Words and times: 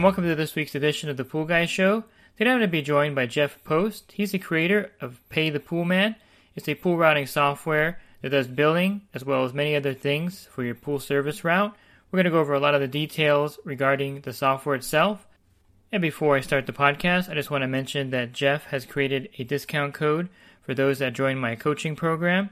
And 0.00 0.04
welcome 0.06 0.24
to 0.24 0.34
this 0.34 0.54
week's 0.54 0.74
edition 0.74 1.10
of 1.10 1.18
the 1.18 1.26
Pool 1.26 1.44
Guy 1.44 1.66
Show. 1.66 2.04
Today 2.38 2.48
I'm 2.48 2.56
going 2.56 2.60
to 2.62 2.68
be 2.68 2.80
joined 2.80 3.14
by 3.14 3.26
Jeff 3.26 3.62
Posth. 3.64 4.10
He's 4.12 4.32
the 4.32 4.38
creator 4.38 4.92
of 4.98 5.20
Pay 5.28 5.50
the 5.50 5.60
Pool 5.60 5.84
Man. 5.84 6.16
It's 6.56 6.70
a 6.70 6.74
pool 6.74 6.96
routing 6.96 7.26
software 7.26 8.00
that 8.22 8.30
does 8.30 8.46
billing 8.46 9.02
as 9.12 9.26
well 9.26 9.44
as 9.44 9.52
many 9.52 9.76
other 9.76 9.92
things 9.92 10.48
for 10.50 10.64
your 10.64 10.74
pool 10.74 11.00
service 11.00 11.44
route. 11.44 11.76
We're 12.10 12.16
going 12.16 12.24
to 12.24 12.30
go 12.30 12.40
over 12.40 12.54
a 12.54 12.60
lot 12.60 12.74
of 12.74 12.80
the 12.80 12.88
details 12.88 13.58
regarding 13.62 14.22
the 14.22 14.32
software 14.32 14.74
itself. 14.74 15.26
And 15.92 16.00
before 16.00 16.34
I 16.34 16.40
start 16.40 16.64
the 16.64 16.72
podcast, 16.72 17.28
I 17.28 17.34
just 17.34 17.50
want 17.50 17.60
to 17.60 17.68
mention 17.68 18.08
that 18.08 18.32
Jeff 18.32 18.64
has 18.68 18.86
created 18.86 19.28
a 19.36 19.44
discount 19.44 19.92
code 19.92 20.30
for 20.62 20.72
those 20.72 21.00
that 21.00 21.12
join 21.12 21.36
my 21.36 21.56
coaching 21.56 21.94
program. 21.94 22.48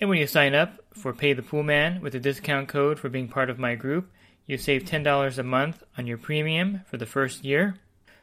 And 0.00 0.08
when 0.08 0.20
you 0.20 0.28
sign 0.28 0.54
up 0.54 0.78
for 0.92 1.12
Pay 1.12 1.32
the 1.32 1.42
Pool 1.42 1.64
Man 1.64 2.00
with 2.00 2.14
a 2.14 2.20
discount 2.20 2.68
code 2.68 3.00
for 3.00 3.08
being 3.08 3.26
part 3.26 3.50
of 3.50 3.58
my 3.58 3.74
group, 3.74 4.12
you 4.46 4.58
save 4.58 4.84
$10 4.84 5.38
a 5.38 5.42
month 5.42 5.82
on 5.96 6.06
your 6.06 6.18
premium 6.18 6.82
for 6.86 6.96
the 6.96 7.06
first 7.06 7.44
year. 7.44 7.76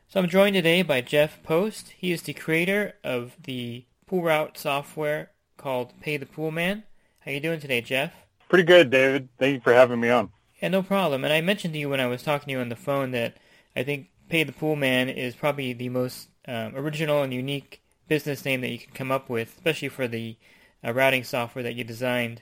So 0.08 0.20
I'm 0.20 0.30
joined 0.30 0.56
today 0.56 0.82
by 0.82 1.02
Jeff 1.02 1.42
Posth. 1.42 1.90
He 1.90 2.12
is 2.12 2.22
the 2.22 2.34
creator 2.34 2.94
of 3.04 3.36
the 3.44 3.86
pool 4.06 4.24
route 4.24 4.58
software 4.58 5.32
called 5.58 5.94
Pay 6.02 6.18
the 6.18 6.26
Pool 6.26 6.52
Man. 6.52 6.84
How 7.22 7.32
you 7.32 7.40
doing 7.40 7.60
today, 7.60 7.82
Jeff? 7.82 8.14
Pretty 8.50 8.66
good, 8.66 8.90
David. 8.90 9.30
Thank 9.40 9.56
you 9.56 9.62
for 9.62 9.74
having 9.74 10.00
me 10.00 10.10
on. 10.10 10.30
Yeah, 10.62 10.70
no 10.70 10.84
problem. 10.84 11.24
And 11.24 11.34
I 11.34 11.42
mentioned 11.42 11.74
to 11.74 11.80
you 11.80 11.90
when 11.90 12.00
I 12.00 12.08
was 12.08 12.22
talking 12.22 12.48
to 12.48 12.52
you 12.52 12.60
on 12.60 12.70
the 12.70 12.76
phone 12.76 13.12
that 13.12 13.38
I 13.76 13.84
think 13.84 14.10
Pay 14.30 14.44
the 14.44 14.52
Pool 14.52 14.76
Man 14.76 15.10
is 15.10 15.34
probably 15.36 15.74
the 15.74 15.90
most 15.90 16.28
um, 16.48 16.76
original 16.76 17.24
and 17.24 17.34
unique 17.34 17.82
business 18.08 18.44
name 18.46 18.62
that 18.62 18.70
you 18.70 18.80
can 18.80 18.94
come 18.94 19.12
up 19.12 19.30
with, 19.30 19.56
especially 19.56 19.90
for 19.90 20.08
the 20.08 20.36
uh, 20.86 20.94
routing 20.94 21.24
software 21.24 21.64
that 21.64 21.76
you 21.76 21.84
designed. 21.84 22.42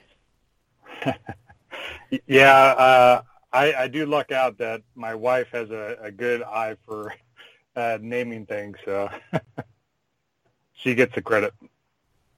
yeah, 2.28 2.56
uh, 2.56 3.22
I, 3.52 3.74
I 3.74 3.88
do 3.88 4.06
luck 4.06 4.32
out 4.32 4.58
that 4.60 4.82
my 4.96 5.16
wife 5.16 5.48
has 5.52 5.70
a, 5.72 5.98
a 6.02 6.12
good 6.12 6.44
eye 6.44 6.76
for 6.86 7.14
uh, 7.76 7.98
naming 8.02 8.46
things, 8.46 8.78
so 8.86 9.10
she 10.74 10.96
gets 10.96 11.16
the 11.16 11.22
credit. 11.22 11.54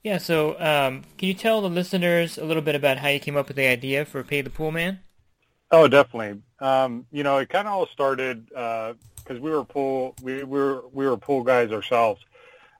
Yeah, 0.03 0.17
so 0.17 0.59
um, 0.59 1.03
can 1.17 1.27
you 1.27 1.33
tell 1.33 1.61
the 1.61 1.69
listeners 1.69 2.37
a 2.37 2.45
little 2.45 2.63
bit 2.63 2.73
about 2.73 2.97
how 2.97 3.09
you 3.09 3.19
came 3.19 3.37
up 3.37 3.47
with 3.47 3.57
the 3.57 3.67
idea 3.67 4.03
for 4.03 4.23
Pay 4.23 4.41
the 4.41 4.49
Pool 4.49 4.71
Man? 4.71 4.99
Oh, 5.69 5.87
definitely. 5.87 6.41
Um, 6.59 7.05
you 7.11 7.23
know, 7.23 7.37
it 7.37 7.49
kind 7.49 7.67
of 7.67 7.73
all 7.73 7.87
started 7.87 8.47
because 8.47 8.95
uh, 9.29 9.39
we 9.39 9.51
were 9.51 9.63
pool 9.63 10.15
we, 10.21 10.43
we 10.43 10.59
were 10.59 10.83
we 10.91 11.07
were 11.07 11.17
pool 11.17 11.43
guys 11.43 11.71
ourselves, 11.71 12.21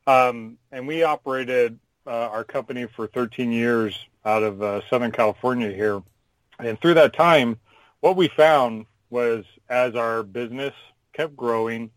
um, 0.07 0.57
and 0.71 0.87
we 0.87 1.03
operated 1.03 1.79
uh, 2.07 2.09
our 2.09 2.43
company 2.43 2.87
for 2.95 3.07
13 3.07 3.51
years 3.51 3.97
out 4.25 4.43
of 4.43 4.61
uh, 4.61 4.81
Southern 4.89 5.11
California 5.11 5.71
here, 5.71 6.01
and 6.59 6.79
through 6.81 6.95
that 6.95 7.13
time, 7.13 7.57
what 8.01 8.15
we 8.15 8.27
found 8.27 8.85
was 9.09 9.45
as 9.69 9.95
our 9.95 10.23
business 10.23 10.73
kept 11.13 11.35
growing, 11.35 11.89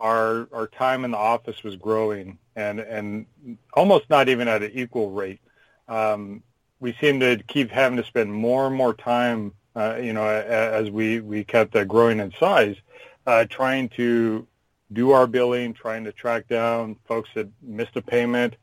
our 0.00 0.48
our 0.52 0.66
time 0.66 1.04
in 1.04 1.12
the 1.12 1.18
office 1.18 1.62
was 1.62 1.76
growing, 1.76 2.38
and 2.56 2.80
and 2.80 3.26
almost 3.74 4.10
not 4.10 4.28
even 4.28 4.48
at 4.48 4.62
an 4.62 4.72
equal 4.74 5.10
rate. 5.10 5.40
Um, 5.88 6.42
we 6.80 6.96
seemed 7.00 7.20
to 7.20 7.36
keep 7.46 7.70
having 7.70 7.96
to 7.96 8.04
spend 8.04 8.32
more 8.32 8.66
and 8.66 8.74
more 8.74 8.94
time 8.94 9.52
uh, 9.74 9.96
you 10.00 10.12
know, 10.12 10.26
as 10.26 10.90
we, 10.90 11.20
we 11.20 11.44
kept 11.44 11.74
uh, 11.74 11.84
growing 11.84 12.20
in 12.20 12.32
size, 12.38 12.76
uh, 13.26 13.44
trying 13.48 13.88
to 13.90 14.46
do 14.92 15.12
our 15.12 15.26
billing, 15.26 15.72
trying 15.72 16.04
to 16.04 16.12
track 16.12 16.46
down 16.48 16.96
folks 17.06 17.30
that 17.34 17.48
missed 17.62 17.96
a 17.96 18.02
payment, 18.02 18.54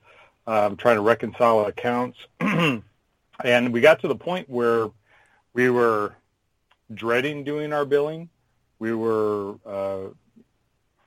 um, 0.46 0.78
trying 0.78 0.98
to 0.98 1.02
reconcile 1.02 1.66
accounts. 1.66 2.20
and 2.40 3.74
we 3.74 3.82
got 3.82 4.00
to 4.02 4.08
the 4.08 4.16
point 4.16 4.48
where 4.50 4.90
we 5.54 5.70
were 5.70 6.16
dreading 6.94 7.44
doing 7.44 7.74
our 7.74 7.86
billing. 7.86 8.30
We 8.80 8.94
were 8.94 9.56
uh, 9.66 10.10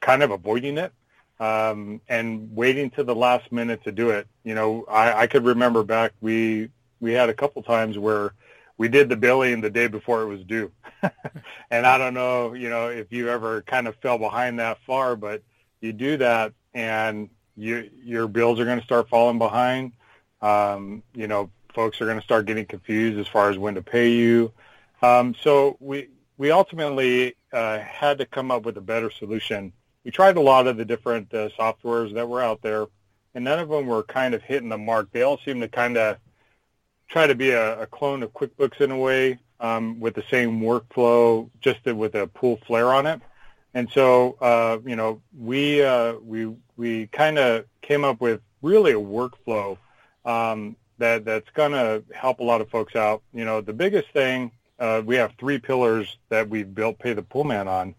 kind 0.01 0.23
of 0.23 0.31
avoiding 0.31 0.79
it 0.79 0.93
um, 1.41 2.01
and 2.09 2.55
waiting 2.55 2.91
to 2.91 3.05
the 3.05 3.15
last 3.15 3.51
minute 3.51 3.83
to 3.85 3.93
do 3.93 4.11
it. 4.11 4.27
You 4.45 4.55
know, 4.55 4.85
I, 4.89 5.23
I 5.23 5.27
could 5.27 5.45
remember 5.45 5.83
back 5.83 6.13
we 6.21 6.71
we 7.01 7.13
had 7.13 7.29
a 7.29 7.35
couple 7.35 7.63
times 7.63 7.99
where 7.99 8.33
we 8.79 8.89
did 8.89 9.09
the 9.09 9.17
billing 9.17 9.61
the 9.61 9.71
day 9.71 9.89
before 9.89 10.23
it 10.23 10.27
was 10.27 10.43
due. 10.45 10.71
and 11.71 11.87
I 11.87 11.99
don't 11.99 12.15
know, 12.15 12.55
you 12.55 12.71
know, 12.71 12.89
if 12.89 13.13
you 13.13 13.29
ever 13.29 13.63
kind 13.63 13.89
of 13.89 13.97
fell 13.97 14.19
behind 14.19 14.59
that 14.61 14.79
far, 14.87 15.17
but 15.17 15.43
you 15.81 15.93
do 15.93 16.17
that 16.19 16.53
and 16.75 17.29
you, 17.57 17.91
your 18.03 18.29
bills 18.29 18.61
are 18.61 18.65
going 18.65 18.79
to 18.79 18.85
start 18.85 19.09
falling 19.09 19.39
behind. 19.39 19.93
Um, 20.41 21.03
you 21.15 21.27
know, 21.27 21.51
folks 21.75 22.01
are 22.01 22.07
going 22.07 22.19
to 22.19 22.25
start 22.25 22.47
getting 22.47 22.67
confused 22.67 23.19
as 23.19 23.29
far 23.29 23.51
as 23.51 23.59
when 23.59 23.75
to 23.75 23.83
pay 23.83 24.11
you. 24.11 24.53
Um, 25.03 25.35
so 25.43 25.77
we, 25.81 26.09
we 26.39 26.51
ultimately 26.51 27.35
uh, 27.53 27.79
had 27.79 28.19
to 28.19 28.27
come 28.27 28.51
up 28.51 28.65
with 28.65 28.77
a 28.77 28.81
better 28.81 29.11
solution. 29.11 29.73
We 30.05 30.11
tried 30.11 30.37
a 30.37 30.41
lot 30.41 30.67
of 30.67 30.77
the 30.77 30.85
different 30.85 31.33
uh, 31.35 31.49
softwares 31.59 32.15
that 32.15 32.29
were 32.29 32.43
out 32.43 32.63
there, 32.63 32.87
and 33.35 33.45
none 33.45 33.59
of 33.59 33.69
them 33.69 33.87
were 33.87 34.03
kind 34.05 34.35
of 34.35 34.43
hitting 34.43 34.69
the 34.69 34.79
mark. 34.79 35.11
They 35.13 35.23
all 35.23 35.39
seemed 35.45 35.63
to 35.63 35.69
kind 35.69 35.97
of 35.97 36.19
try 37.09 37.27
to 37.27 37.35
be 37.35 37.51
a, 37.51 37.83
a 37.83 37.87
clone 37.87 38.23
of 38.23 38.33
QuickBooks 38.33 38.81
in 38.81 38.91
a 38.91 38.99
way 38.99 39.39
um, 39.61 40.01
with 40.01 40.15
the 40.15 40.25
same 40.31 40.61
workflow, 40.61 41.49
just 41.61 41.85
with 41.85 42.15
a 42.15 42.27
pool 42.27 42.59
flair 42.67 42.93
on 42.93 43.07
it. 43.07 43.21
And 43.75 43.89
so, 43.91 44.37
uh, 44.41 44.79
you 44.85 44.97
know, 44.97 45.23
we 45.39 45.83
uh, 45.83 46.15
we 46.15 46.55
we 46.77 47.07
kind 47.07 47.39
of 47.39 47.65
came 47.81 48.05
up 48.05 48.21
with 48.21 48.41
really 48.61 48.93
a 48.93 48.97
workflow 48.97 49.79
um, 50.25 50.77
that 50.99 51.25
that's 51.25 51.49
going 51.51 51.73
to 51.73 52.03
help 52.15 52.41
a 52.41 52.45
lot 52.45 52.61
of 52.61 52.69
folks 52.69 52.97
out. 52.97 53.23
You 53.33 53.45
know, 53.45 53.61
the 53.61 53.73
biggest 53.73 54.09
thing 54.13 54.51
uh, 54.79 55.03
we 55.05 55.17
have 55.17 55.33
three 55.39 55.59
pillars 55.59 56.19
that 56.29 56.49
we've 56.49 56.75
built 56.75 56.99
Pay 56.99 57.13
the 57.13 57.23
Pool 57.23 57.45
Man 57.45 57.69
on. 57.69 57.95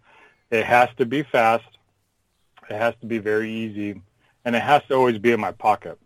It 0.52 0.66
has 0.66 0.90
to 0.98 1.06
be 1.06 1.24
fast, 1.24 1.66
it 2.70 2.76
has 2.76 2.94
to 3.02 3.08
be 3.08 3.18
very 3.18 3.52
easy, 3.52 4.02
and 4.46 4.56
it 4.56 4.62
has 4.62 4.84
to 4.88 4.96
always 4.96 5.18
be 5.18 5.32
in 5.32 5.40
my 5.40 5.52
pocket. 5.52 5.98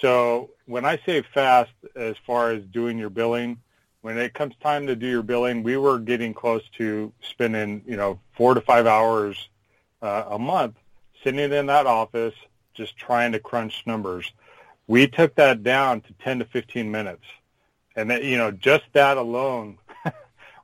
So 0.00 0.50
when 0.66 0.84
I 0.84 0.98
say 1.06 1.22
fast, 1.22 1.72
as 1.94 2.16
far 2.26 2.50
as 2.50 2.62
doing 2.64 2.98
your 2.98 3.10
billing, 3.10 3.58
when 4.02 4.18
it 4.18 4.34
comes 4.34 4.54
time 4.62 4.86
to 4.86 4.96
do 4.96 5.06
your 5.06 5.22
billing, 5.22 5.62
we 5.62 5.76
were 5.76 5.98
getting 5.98 6.34
close 6.34 6.62
to 6.78 7.12
spending, 7.22 7.82
you 7.86 7.96
know, 7.96 8.20
four 8.36 8.54
to 8.54 8.60
five 8.60 8.86
hours 8.86 9.48
uh, 10.02 10.24
a 10.30 10.38
month 10.38 10.76
sitting 11.24 11.52
in 11.52 11.66
that 11.66 11.86
office 11.86 12.34
just 12.74 12.96
trying 12.96 13.32
to 13.32 13.40
crunch 13.40 13.82
numbers. 13.86 14.32
We 14.86 15.08
took 15.08 15.34
that 15.36 15.62
down 15.62 16.02
to 16.02 16.12
10 16.22 16.40
to 16.40 16.44
15 16.44 16.90
minutes. 16.90 17.24
And 17.96 18.10
that, 18.10 18.22
you 18.22 18.36
know, 18.36 18.50
just 18.50 18.84
that 18.92 19.16
alone 19.16 19.78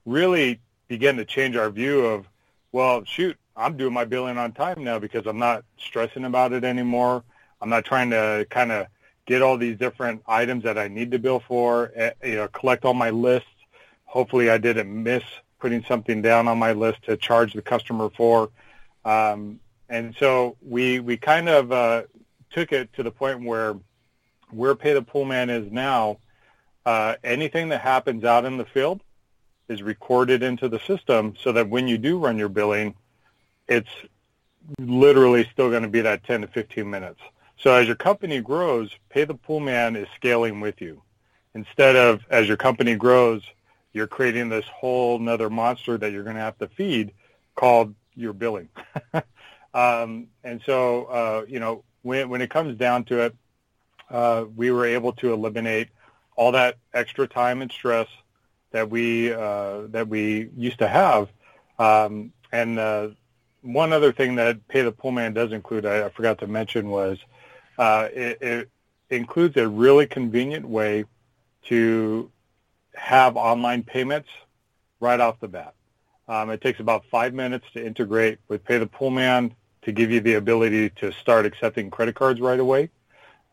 really 0.04 0.60
began 0.88 1.16
to 1.16 1.24
change 1.24 1.56
our 1.56 1.70
view 1.70 2.06
of, 2.06 2.28
well, 2.72 3.04
shoot, 3.04 3.36
I'm 3.56 3.76
doing 3.76 3.92
my 3.92 4.04
billing 4.04 4.38
on 4.38 4.52
time 4.52 4.82
now 4.84 4.98
because 4.98 5.26
I'm 5.26 5.38
not 5.38 5.64
stressing 5.78 6.24
about 6.24 6.52
it 6.52 6.64
anymore. 6.64 7.22
I'm 7.60 7.68
not 7.68 7.84
trying 7.84 8.10
to 8.10 8.46
kind 8.50 8.72
of 8.72 8.86
get 9.26 9.42
all 9.42 9.56
these 9.56 9.78
different 9.78 10.22
items 10.26 10.64
that 10.64 10.78
I 10.78 10.88
need 10.88 11.10
to 11.12 11.18
bill 11.18 11.40
for, 11.40 11.92
eh, 11.94 12.12
you 12.24 12.34
know, 12.36 12.48
collect 12.48 12.84
all 12.84 12.94
my 12.94 13.10
lists. 13.10 13.48
Hopefully 14.04 14.50
I 14.50 14.58
didn't 14.58 14.90
miss 15.02 15.22
putting 15.60 15.84
something 15.84 16.22
down 16.22 16.48
on 16.48 16.58
my 16.58 16.72
list 16.72 17.04
to 17.04 17.16
charge 17.16 17.52
the 17.52 17.62
customer 17.62 18.10
for. 18.10 18.50
Um, 19.04 19.60
and 19.88 20.14
so 20.18 20.56
we, 20.60 20.98
we 20.98 21.16
kind 21.16 21.48
of 21.48 21.70
uh, 21.70 22.02
took 22.50 22.72
it 22.72 22.92
to 22.94 23.02
the 23.02 23.10
point 23.10 23.44
where 23.44 23.76
where 24.50 24.74
Pay 24.74 24.92
the 24.92 25.02
Pool 25.02 25.24
Man 25.24 25.48
is 25.48 25.72
now, 25.72 26.18
uh, 26.84 27.14
anything 27.24 27.70
that 27.70 27.80
happens 27.80 28.22
out 28.22 28.44
in 28.44 28.58
the 28.58 28.66
field 28.66 29.00
is 29.68 29.82
recorded 29.82 30.42
into 30.42 30.68
the 30.68 30.80
system 30.80 31.34
so 31.40 31.52
that 31.52 31.68
when 31.68 31.88
you 31.88 31.98
do 31.98 32.18
run 32.18 32.38
your 32.38 32.48
billing, 32.48 32.94
it's 33.68 33.90
literally 34.78 35.48
still 35.52 35.70
going 35.70 35.82
to 35.82 35.88
be 35.88 36.00
that 36.00 36.24
10 36.24 36.42
to 36.42 36.46
15 36.46 36.88
minutes. 36.88 37.20
So 37.58 37.72
as 37.72 37.86
your 37.86 37.96
company 37.96 38.40
grows, 38.40 38.90
Pay 39.08 39.24
the 39.24 39.34
Pool 39.34 39.60
Man 39.60 39.96
is 39.96 40.08
scaling 40.16 40.60
with 40.60 40.80
you. 40.80 41.02
Instead 41.54 41.96
of 41.96 42.20
as 42.30 42.48
your 42.48 42.56
company 42.56 42.96
grows, 42.96 43.42
you're 43.92 44.06
creating 44.06 44.48
this 44.48 44.64
whole 44.66 45.16
another 45.16 45.50
monster 45.50 45.98
that 45.98 46.12
you're 46.12 46.24
going 46.24 46.36
to 46.36 46.42
have 46.42 46.58
to 46.58 46.68
feed 46.68 47.12
called 47.54 47.94
your 48.14 48.32
billing. 48.32 48.68
um, 49.74 50.28
and 50.42 50.60
so, 50.64 51.04
uh, 51.04 51.44
you 51.46 51.60
know, 51.60 51.84
when, 52.02 52.28
when 52.28 52.40
it 52.40 52.50
comes 52.50 52.76
down 52.76 53.04
to 53.04 53.20
it, 53.20 53.36
uh, 54.10 54.44
we 54.56 54.70
were 54.70 54.86
able 54.86 55.12
to 55.12 55.32
eliminate 55.32 55.88
all 56.36 56.52
that 56.52 56.76
extra 56.94 57.26
time 57.26 57.62
and 57.62 57.70
stress 57.70 58.08
that 58.72 58.90
we 58.90 59.32
uh, 59.32 59.82
that 59.88 60.08
we 60.08 60.50
used 60.56 60.78
to 60.78 60.88
have. 60.88 61.28
Um, 61.78 62.32
and 62.50 62.78
uh, 62.78 63.08
one 63.62 63.92
other 63.92 64.12
thing 64.12 64.34
that 64.36 64.66
Pay 64.68 64.82
the 64.82 64.92
Pool 64.92 65.12
Man 65.12 65.32
does 65.32 65.52
include, 65.52 65.86
I, 65.86 66.06
I 66.06 66.08
forgot 66.10 66.38
to 66.38 66.46
mention, 66.46 66.90
was 66.90 67.18
uh, 67.78 68.08
it, 68.12 68.38
it 68.42 68.70
includes 69.10 69.56
a 69.56 69.68
really 69.68 70.06
convenient 70.06 70.66
way 70.68 71.04
to 71.66 72.30
have 72.94 73.36
online 73.36 73.82
payments 73.82 74.28
right 75.00 75.20
off 75.20 75.40
the 75.40 75.48
bat. 75.48 75.74
Um, 76.28 76.50
it 76.50 76.60
takes 76.60 76.80
about 76.80 77.04
five 77.10 77.34
minutes 77.34 77.66
to 77.74 77.84
integrate 77.84 78.38
with 78.48 78.64
Pay 78.64 78.78
the 78.78 78.86
Pool 78.86 79.10
Man 79.10 79.54
to 79.82 79.92
give 79.92 80.10
you 80.10 80.20
the 80.20 80.34
ability 80.34 80.90
to 80.90 81.12
start 81.12 81.44
accepting 81.46 81.90
credit 81.90 82.14
cards 82.14 82.40
right 82.40 82.60
away. 82.60 82.90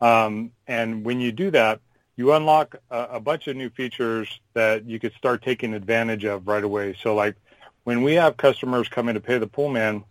Um, 0.01 0.51
and 0.67 1.03
when 1.03 1.19
you 1.19 1.31
do 1.31 1.51
that, 1.51 1.81
you 2.19 2.33
unlock 2.33 2.75
a, 2.91 3.03
a, 3.11 3.19
bunch 3.21 3.47
of 3.47 3.55
new 3.55 3.69
features 3.69 4.41
that 4.53 4.83
you 4.83 4.99
could 4.99 5.13
start 5.13 5.41
taking 5.41 5.73
advantage 5.73 6.25
of 6.25 6.45
right 6.49 6.65
away. 6.65 6.93
So 7.01 7.15
like 7.15 7.37
when 7.85 8.01
we 8.01 8.15
have 8.15 8.35
customers 8.35 8.89
come 8.89 9.07
in 9.07 9.13
to 9.13 9.21
pay 9.21 9.37
the 9.37 9.47
poolman 9.47 10.03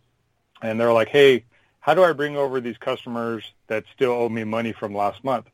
and 0.62 0.81
they're 0.81 0.94
like, 0.94 1.08
hey, 1.08 1.44
how 1.81 1.93
do 1.93 2.02
I 2.02 2.14
bring 2.14 2.34
over 2.34 2.62
these 2.62 2.78
customers 2.78 3.44
that 3.66 3.84
still 3.94 4.12
owe 4.12 4.31
me 4.31 4.44
money 4.44 4.72
from 4.72 4.94
last 4.94 5.22
month? 5.22 5.49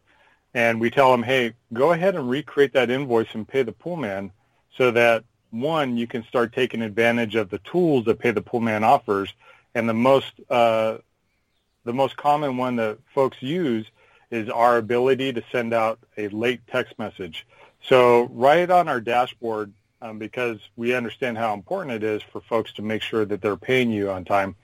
And 0.54 0.80
we 0.80 0.90
tell 0.90 1.10
them, 1.10 1.24
hey, 1.24 1.54
go 1.72 1.90
ahead 1.90 2.14
and 2.14 2.30
recreate 2.30 2.74
that 2.74 2.88
invoice 2.88 3.34
and 3.34 3.48
pay 3.48 3.64
the 3.64 3.72
poolman 3.72 4.30
so 4.76 4.92
that 4.92 5.24
one, 5.50 5.96
you 5.96 6.06
can 6.06 6.22
start 6.22 6.52
taking 6.52 6.82
advantage 6.82 7.34
of 7.34 7.50
the 7.50 7.58
tools 7.58 8.04
that 8.04 8.20
Pay 8.20 8.30
the 8.30 8.42
Poolman 8.42 8.82
offers. 8.82 9.32
And 9.74 9.88
the 9.88 9.94
most 9.94 10.32
uh, 10.48 10.98
the 11.84 11.92
most 11.92 12.16
common 12.16 12.56
one 12.56 12.76
that 12.76 12.98
folks 13.12 13.42
use 13.42 13.86
is 14.30 14.48
our 14.48 14.78
ability 14.78 15.32
to 15.32 15.42
send 15.52 15.72
out 15.72 15.98
a 16.16 16.28
late 16.28 16.60
text 16.66 16.98
message. 16.98 17.46
So 17.82 18.24
right 18.32 18.68
on 18.70 18.88
our 18.88 19.00
dashboard, 19.00 19.72
um, 20.00 20.18
because 20.18 20.58
we 20.76 20.94
understand 20.94 21.38
how 21.38 21.54
important 21.54 21.94
it 21.94 22.02
is 22.02 22.22
for 22.22 22.40
folks 22.40 22.72
to 22.74 22.82
make 22.82 23.02
sure 23.02 23.24
that 23.24 23.40
they're 23.40 23.56
paying 23.56 23.90
you 23.90 24.10
on 24.10 24.24
time, 24.24 24.56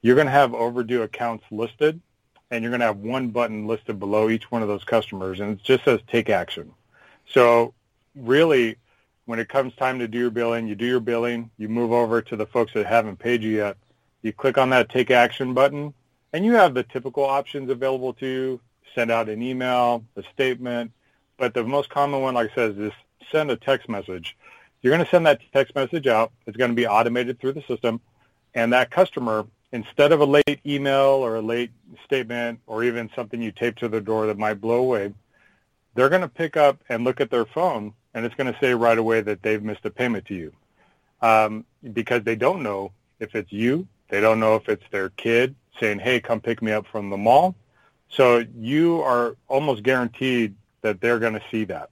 you're 0.00 0.16
going 0.16 0.26
to 0.26 0.32
have 0.32 0.54
overdue 0.54 1.02
accounts 1.02 1.44
listed, 1.50 2.00
and 2.50 2.62
you're 2.62 2.70
going 2.70 2.80
to 2.80 2.86
have 2.86 2.98
one 2.98 3.28
button 3.28 3.66
listed 3.66 3.98
below 3.98 4.28
each 4.28 4.50
one 4.50 4.62
of 4.62 4.68
those 4.68 4.84
customers, 4.84 5.40
and 5.40 5.52
it 5.52 5.62
just 5.62 5.84
says 5.84 6.00
take 6.08 6.28
action. 6.28 6.72
So 7.28 7.74
really, 8.14 8.76
when 9.26 9.38
it 9.38 9.48
comes 9.48 9.74
time 9.76 10.00
to 10.00 10.08
do 10.08 10.18
your 10.18 10.30
billing, 10.30 10.66
you 10.66 10.74
do 10.74 10.84
your 10.84 11.00
billing, 11.00 11.50
you 11.56 11.68
move 11.68 11.92
over 11.92 12.20
to 12.20 12.36
the 12.36 12.46
folks 12.46 12.72
that 12.74 12.86
haven't 12.86 13.18
paid 13.18 13.42
you 13.42 13.56
yet, 13.56 13.76
you 14.22 14.32
click 14.32 14.58
on 14.58 14.70
that 14.70 14.88
take 14.88 15.10
action 15.10 15.54
button, 15.54 15.94
and 16.32 16.44
you 16.44 16.52
have 16.54 16.74
the 16.74 16.82
typical 16.82 17.24
options 17.24 17.70
available 17.70 18.12
to 18.14 18.26
you, 18.26 18.60
send 18.94 19.10
out 19.10 19.28
an 19.28 19.42
email, 19.42 20.04
a 20.16 20.22
statement, 20.34 20.92
but 21.38 21.54
the 21.54 21.64
most 21.64 21.90
common 21.90 22.20
one, 22.20 22.34
like 22.34 22.50
I 22.52 22.54
said, 22.54 22.78
is 22.78 22.92
send 23.30 23.50
a 23.50 23.56
text 23.56 23.88
message. 23.88 24.36
You're 24.80 24.94
going 24.94 25.04
to 25.04 25.10
send 25.10 25.26
that 25.26 25.40
text 25.52 25.74
message 25.74 26.06
out. 26.06 26.32
It's 26.46 26.56
going 26.56 26.70
to 26.70 26.74
be 26.74 26.86
automated 26.86 27.40
through 27.40 27.52
the 27.52 27.62
system, 27.62 28.00
and 28.54 28.72
that 28.72 28.90
customer, 28.90 29.46
instead 29.72 30.12
of 30.12 30.20
a 30.20 30.24
late 30.24 30.60
email 30.66 31.24
or 31.24 31.36
a 31.36 31.42
late 31.42 31.70
statement 32.04 32.60
or 32.66 32.84
even 32.84 33.10
something 33.14 33.40
you 33.40 33.52
tape 33.52 33.76
to 33.76 33.88
the 33.88 34.00
door 34.00 34.26
that 34.26 34.38
might 34.38 34.60
blow 34.60 34.78
away, 34.78 35.14
they're 35.94 36.08
going 36.08 36.22
to 36.22 36.28
pick 36.28 36.56
up 36.56 36.80
and 36.88 37.04
look 37.04 37.20
at 37.20 37.30
their 37.30 37.44
phone, 37.44 37.92
and 38.14 38.24
it's 38.24 38.34
going 38.34 38.52
to 38.52 38.58
say 38.60 38.74
right 38.74 38.98
away 38.98 39.20
that 39.20 39.42
they've 39.42 39.62
missed 39.62 39.84
a 39.84 39.90
payment 39.90 40.26
to 40.26 40.34
you 40.34 40.52
um, 41.22 41.64
because 41.92 42.22
they 42.24 42.36
don't 42.36 42.62
know 42.62 42.92
if 43.20 43.34
it's 43.34 43.52
you. 43.52 43.86
They 44.08 44.20
don't 44.20 44.40
know 44.40 44.56
if 44.56 44.68
it's 44.68 44.84
their 44.90 45.08
kid 45.10 45.54
saying, 45.80 46.00
hey, 46.00 46.20
come 46.20 46.40
pick 46.40 46.60
me 46.60 46.72
up 46.72 46.86
from 46.86 47.08
the 47.08 47.16
mall. 47.16 47.54
So 48.12 48.44
you 48.56 49.02
are 49.02 49.36
almost 49.48 49.82
guaranteed 49.82 50.54
that 50.82 51.00
they're 51.00 51.18
going 51.18 51.34
to 51.34 51.42
see 51.50 51.64
that. 51.64 51.90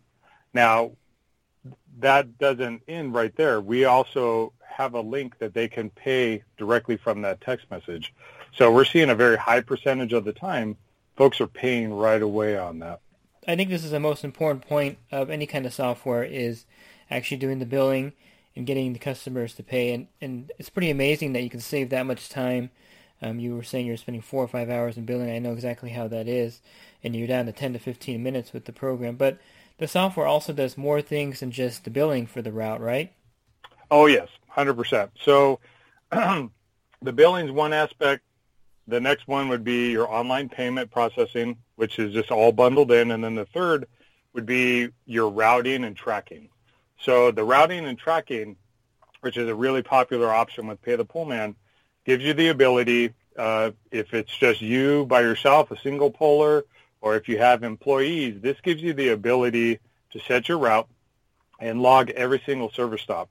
Now, 0.53 0.93
that 1.99 2.39
doesn't 2.39 2.83
end 2.89 3.15
right 3.15 3.35
there. 3.37 3.61
We 3.61 3.85
also 3.85 4.53
have 4.63 4.95
a 4.95 5.01
link 5.01 5.39
that 5.39 5.55
they 5.55 5.69
can 5.69 5.91
pay 5.91 6.43
directly 6.57 6.97
from 6.97 7.23
that 7.23 7.41
text 7.41 7.71
message. 7.71 8.15
So 8.55 8.73
we're 8.73 8.85
seeing 8.85 9.11
a 9.11 9.15
very 9.15 9.37
high 9.37 9.61
percentage 9.61 10.13
of 10.13 10.25
the 10.25 10.33
time 10.33 10.77
folks 11.17 11.39
are 11.39 11.47
paying 11.47 11.93
right 11.93 12.23
away 12.23 12.57
on 12.57 12.79
that. 12.79 13.01
I 13.47 13.55
think 13.55 13.69
this 13.69 13.85
is 13.85 13.91
the 13.91 14.01
most 14.01 14.25
important 14.25 14.67
point 14.67 14.97
of 15.13 15.29
any 15.29 15.47
kind 15.47 15.67
of 15.67 15.75
software 15.75 16.25
is 16.25 16.65
actually 17.11 17.37
doing 17.37 17.59
the 17.59 17.67
billing 17.67 18.13
and 18.57 18.67
getting 18.67 18.95
the 18.95 18.99
customers 18.99 19.55
to 19.57 19.63
pay. 19.63 19.93
And, 19.93 20.07
and 20.23 20.51
it's 20.59 20.71
pretty 20.71 20.91
amazing 20.91 21.35
that 21.35 21.43
you 21.43 21.51
can 21.51 21.61
save 21.61 21.91
that 21.91 22.07
much 22.07 22.31
time. 22.31 22.71
Um, 23.23 23.39
you 23.39 23.55
were 23.55 23.63
saying 23.63 23.87
you're 23.87 23.97
spending 23.97 24.23
four 24.23 24.43
or 24.43 24.49
five 24.49 24.71
hours 24.71 24.97
in 24.97 25.05
billing. 25.05 25.31
I 25.31 25.39
know 25.39 25.53
exactly 25.53 25.91
how 25.91 26.09
that 26.09 26.27
is. 26.27 26.61
And 27.05 27.15
you're 27.15 27.27
down 27.27 27.47
to 27.47 27.53
10 27.53 27.75
to 27.75 27.79
15 27.79 28.23
minutes 28.23 28.53
with 28.53 28.65
the 28.65 28.73
program. 28.73 29.17
But 29.17 29.39
the 29.79 29.89
software 29.89 30.27
also 30.27 30.53
does 30.53 30.79
more 30.79 31.03
things 31.03 31.41
than 31.41 31.51
just 31.51 31.85
the 31.85 31.91
billing 31.91 32.27
for 32.27 32.43
the 32.43 32.53
route, 32.53 32.81
right? 32.81 33.13
Oh, 33.91 34.07
yes, 34.07 34.29
100%. 34.57 35.11
So 35.23 35.61
the 36.11 37.13
billing 37.13 37.47
is 37.47 37.53
one 37.53 37.73
aspect. 37.73 38.23
The 38.87 39.01
next 39.01 39.29
one 39.29 39.49
would 39.49 39.65
be 39.65 39.91
your 39.91 40.11
online 40.11 40.49
payment 40.49 40.91
processing, 40.91 41.59
which 41.77 41.99
is 41.99 42.13
just 42.13 42.31
all 42.31 42.53
bundled 42.53 42.91
in. 42.91 43.11
And 43.11 43.23
then 43.23 43.35
the 43.35 43.47
third 43.47 43.87
would 44.33 44.47
be 44.47 44.89
your 45.07 45.29
routing 45.29 45.85
and 45.85 45.97
tracking. 45.97 46.49
So 47.01 47.31
the 47.31 47.45
routing 47.45 47.87
and 47.87 47.99
tracking, 47.99 48.57
which 49.21 49.37
is 49.37 49.49
a 49.49 49.55
really 49.55 49.83
popular 49.83 50.33
option 50.33 50.67
with 50.67 50.83
Pay 50.83 50.97
the 50.97 51.05
Poolman, 51.05 51.55
gives 52.11 52.25
you 52.25 52.35
the 52.35 52.49
ability, 52.49 53.15
uh, 53.39 53.71
if 53.93 54.15
it's 54.15 54.37
just 54.37 54.61
you 54.61 55.07
by 55.07 55.21
yourself, 55.21 55.71
a 55.71 55.79
single 55.79 56.11
puller, 56.11 56.65
or 57.01 57.15
if 57.15 57.29
you 57.29 57.39
have 57.39 57.63
employees, 57.63 58.43
this 58.43 58.57
gives 58.65 58.83
you 58.83 58.93
the 58.93 59.11
ability 59.11 59.79
to 60.11 60.19
set 60.27 60.49
your 60.49 60.59
route 60.59 60.89
and 61.61 61.81
log 61.81 62.11
every 62.11 62.43
single 62.45 62.69
service 62.73 63.01
stop. 63.01 63.31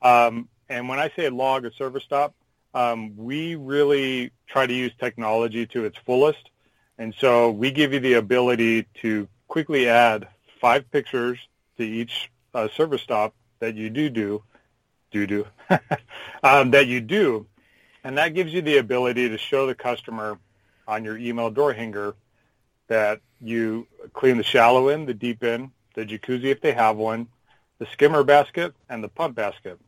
Um, 0.00 0.48
and 0.68 0.88
when 0.88 1.00
I 1.00 1.10
say 1.16 1.28
log 1.28 1.64
a 1.64 1.72
service 1.72 2.04
stop, 2.04 2.32
um, 2.72 3.16
we 3.16 3.56
really 3.56 4.30
try 4.46 4.64
to 4.64 4.72
use 4.72 4.92
technology 5.00 5.66
to 5.66 5.84
its 5.84 5.98
fullest. 5.98 6.50
And 6.98 7.12
so 7.18 7.50
we 7.50 7.72
give 7.72 7.92
you 7.92 7.98
the 7.98 8.12
ability 8.12 8.86
to 9.02 9.26
quickly 9.48 9.88
add 9.88 10.28
five 10.60 10.88
pictures 10.92 11.40
to 11.78 11.82
each 11.84 12.30
uh, 12.54 12.68
service 12.76 13.02
stop 13.02 13.34
that 13.58 13.74
you 13.74 13.90
do 13.90 14.08
do, 14.08 14.44
do 15.10 15.26
do, 15.26 15.46
um, 16.44 16.70
that 16.70 16.86
you 16.86 17.00
do. 17.00 17.48
And 18.04 18.18
that 18.18 18.34
gives 18.34 18.52
you 18.52 18.62
the 18.62 18.78
ability 18.78 19.28
to 19.28 19.38
show 19.38 19.66
the 19.66 19.74
customer 19.74 20.38
on 20.88 21.04
your 21.04 21.18
email 21.18 21.50
door 21.50 21.72
hanger 21.72 22.14
that 22.88 23.20
you 23.40 23.86
clean 24.12 24.36
the 24.36 24.42
shallow 24.42 24.88
end, 24.88 25.08
the 25.08 25.14
deep 25.14 25.44
end, 25.44 25.70
the 25.94 26.04
jacuzzi 26.04 26.46
if 26.46 26.60
they 26.60 26.72
have 26.72 26.96
one, 26.96 27.28
the 27.78 27.86
skimmer 27.92 28.24
basket, 28.24 28.74
and 28.88 29.02
the 29.02 29.08
pump 29.08 29.34
basket. 29.36 29.78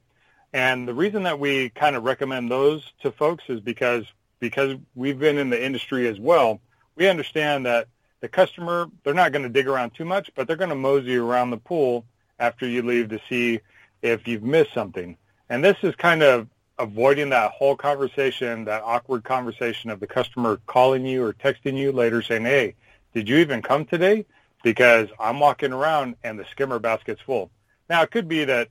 And 0.52 0.86
the 0.86 0.94
reason 0.94 1.22
that 1.22 1.38
we 1.38 1.70
kind 1.70 1.96
of 1.96 2.04
recommend 2.04 2.50
those 2.50 2.92
to 3.02 3.10
folks 3.10 3.44
is 3.48 3.60
because 3.60 4.04
because 4.38 4.76
we've 4.94 5.18
been 5.18 5.38
in 5.38 5.50
the 5.50 5.64
industry 5.64 6.08
as 6.08 6.18
well. 6.18 6.60
We 6.96 7.08
understand 7.08 7.64
that 7.66 7.86
the 8.20 8.28
customer 8.28 8.88
they're 9.02 9.14
not 9.14 9.32
going 9.32 9.44
to 9.44 9.48
dig 9.48 9.66
around 9.66 9.94
too 9.94 10.04
much, 10.04 10.30
but 10.34 10.46
they're 10.46 10.56
going 10.56 10.70
to 10.70 10.76
mosey 10.76 11.16
around 11.16 11.50
the 11.50 11.56
pool 11.56 12.04
after 12.38 12.66
you 12.66 12.82
leave 12.82 13.08
to 13.10 13.20
see 13.28 13.60
if 14.02 14.26
you've 14.26 14.42
missed 14.42 14.74
something. 14.74 15.16
And 15.48 15.64
this 15.64 15.76
is 15.82 15.94
kind 15.96 16.22
of 16.22 16.48
avoiding 16.82 17.30
that 17.30 17.52
whole 17.52 17.76
conversation, 17.76 18.64
that 18.64 18.82
awkward 18.82 19.22
conversation 19.22 19.88
of 19.90 20.00
the 20.00 20.06
customer 20.06 20.60
calling 20.66 21.06
you 21.06 21.24
or 21.24 21.32
texting 21.32 21.76
you 21.76 21.92
later 21.92 22.22
saying, 22.22 22.44
"Hey, 22.44 22.74
did 23.14 23.28
you 23.28 23.36
even 23.36 23.62
come 23.62 23.84
today?" 23.84 24.26
Because 24.64 25.08
I'm 25.18 25.40
walking 25.40 25.72
around 25.72 26.16
and 26.24 26.38
the 26.38 26.44
skimmer 26.50 26.78
basket's 26.78 27.22
full. 27.22 27.50
Now 27.88 28.02
it 28.02 28.10
could 28.10 28.28
be 28.28 28.44
that 28.44 28.68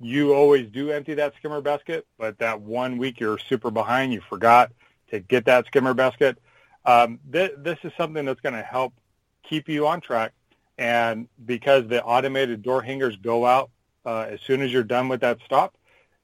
you 0.00 0.34
always 0.34 0.70
do 0.70 0.90
empty 0.90 1.14
that 1.14 1.34
skimmer 1.36 1.60
basket, 1.60 2.06
but 2.18 2.38
that 2.38 2.60
one 2.60 2.98
week 2.98 3.18
you're 3.20 3.38
super 3.38 3.70
behind, 3.70 4.12
you 4.12 4.20
forgot 4.28 4.70
to 5.10 5.20
get 5.20 5.44
that 5.46 5.66
skimmer 5.66 5.94
basket. 5.94 6.38
Um, 6.84 7.18
th- 7.32 7.54
this 7.58 7.78
is 7.82 7.92
something 7.96 8.24
that's 8.24 8.40
going 8.40 8.54
to 8.54 8.62
help 8.62 8.94
keep 9.42 9.68
you 9.68 9.86
on 9.86 10.00
track. 10.00 10.32
And 10.76 11.28
because 11.44 11.88
the 11.88 12.02
automated 12.04 12.62
door 12.62 12.82
hangers 12.82 13.16
go 13.16 13.44
out 13.44 13.70
uh, 14.06 14.26
as 14.30 14.40
soon 14.42 14.62
as 14.62 14.72
you're 14.72 14.84
done 14.84 15.08
with 15.08 15.20
that 15.22 15.38
stop, 15.44 15.74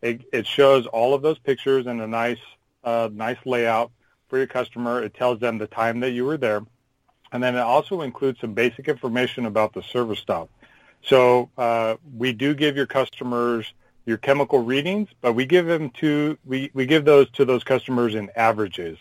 it, 0.04 0.20
it 0.32 0.46
shows 0.46 0.87
all 0.87 1.14
of 1.14 1.23
those 1.23 1.38
pictures 1.38 1.87
in 1.87 1.99
a 2.00 2.06
nice, 2.06 2.38
uh, 2.84 3.08
nice 3.11 3.38
layout 3.46 3.90
for 4.28 4.37
your 4.37 4.46
customer. 4.46 5.02
It 5.02 5.14
tells 5.14 5.40
them 5.40 5.56
the 5.56 5.66
time 5.66 6.00
that 6.00 6.11
you 6.11 6.26
were 6.26 6.37
there. 6.37 6.62
And 7.32 7.42
then 7.42 7.56
it 7.56 7.61
also 7.61 8.02
includes 8.02 8.38
some 8.40 8.52
basic 8.52 8.87
information 8.87 9.46
about 9.46 9.73
the 9.73 9.82
service 9.82 10.18
stop. 10.18 10.50
So 11.02 11.49
uh, 11.56 11.96
we 12.16 12.32
do 12.32 12.54
give 12.54 12.76
your 12.76 12.87
customers 12.87 13.73
your 14.06 14.18
chemical 14.18 14.62
readings, 14.62 15.08
but 15.23 15.32
we 15.32 15.46
give 15.46 15.64
them 15.64 15.88
to 16.00 16.37
we, 16.44 16.70
we 16.75 16.84
give 16.84 17.06
those 17.06 17.30
to 17.30 17.46
those 17.46 17.64
customers 17.64 18.14
in 18.14 18.30
averages. 18.37 18.99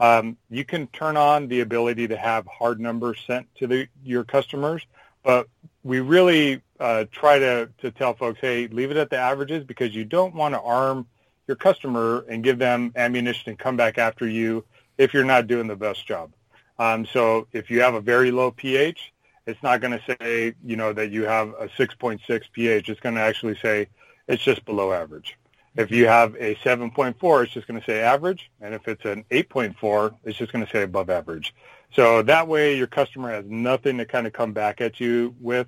Um, 0.00 0.36
you 0.50 0.64
can 0.64 0.88
turn 0.88 1.16
on 1.16 1.46
the 1.46 1.60
ability 1.60 2.08
to 2.08 2.16
have 2.16 2.44
hard 2.46 2.80
numbers 2.80 3.22
sent 3.24 3.46
to 3.56 3.68
the, 3.68 3.86
your 4.02 4.24
customers, 4.24 4.84
but 5.22 5.46
we 5.82 6.00
really 6.00 6.62
uh, 6.78 7.04
try 7.10 7.38
to, 7.38 7.70
to 7.78 7.90
tell 7.90 8.14
folks, 8.14 8.40
hey, 8.40 8.66
leave 8.68 8.90
it 8.90 8.96
at 8.96 9.10
the 9.10 9.16
averages 9.16 9.64
because 9.64 9.94
you 9.94 10.04
don't 10.04 10.34
want 10.34 10.54
to 10.54 10.60
arm 10.60 11.06
your 11.46 11.56
customer 11.56 12.24
and 12.28 12.44
give 12.44 12.58
them 12.58 12.92
ammunition 12.96 13.50
and 13.50 13.58
come 13.58 13.76
back 13.76 13.98
after 13.98 14.28
you 14.28 14.64
if 14.98 15.14
you're 15.14 15.24
not 15.24 15.46
doing 15.46 15.66
the 15.66 15.76
best 15.76 16.06
job. 16.06 16.30
Um, 16.78 17.06
so 17.06 17.46
if 17.52 17.70
you 17.70 17.80
have 17.80 17.94
a 17.94 18.00
very 18.00 18.30
low 18.30 18.50
pH, 18.50 19.12
it's 19.46 19.62
not 19.62 19.80
going 19.80 19.98
to 19.98 20.16
say, 20.20 20.54
you 20.64 20.76
know, 20.76 20.92
that 20.92 21.10
you 21.10 21.24
have 21.24 21.48
a 21.58 21.68
6.6 21.68 22.42
pH. 22.52 22.88
It's 22.88 23.00
going 23.00 23.14
to 23.14 23.20
actually 23.20 23.56
say 23.56 23.88
it's 24.28 24.42
just 24.42 24.64
below 24.64 24.92
average. 24.92 25.36
If 25.76 25.90
you 25.90 26.06
have 26.06 26.34
a 26.36 26.54
7.4, 26.56 27.44
it's 27.44 27.52
just 27.52 27.66
going 27.66 27.80
to 27.80 27.86
say 27.86 28.00
average. 28.00 28.50
And 28.60 28.74
if 28.74 28.88
it's 28.88 29.04
an 29.04 29.24
8.4, 29.30 30.14
it's 30.24 30.38
just 30.38 30.52
going 30.52 30.64
to 30.64 30.70
say 30.70 30.82
above 30.82 31.10
average. 31.10 31.54
So 31.92 32.22
that 32.22 32.46
way 32.46 32.76
your 32.76 32.86
customer 32.86 33.30
has 33.30 33.44
nothing 33.46 33.98
to 33.98 34.04
kind 34.04 34.26
of 34.26 34.32
come 34.32 34.52
back 34.52 34.80
at 34.80 35.00
you 35.00 35.34
with. 35.40 35.66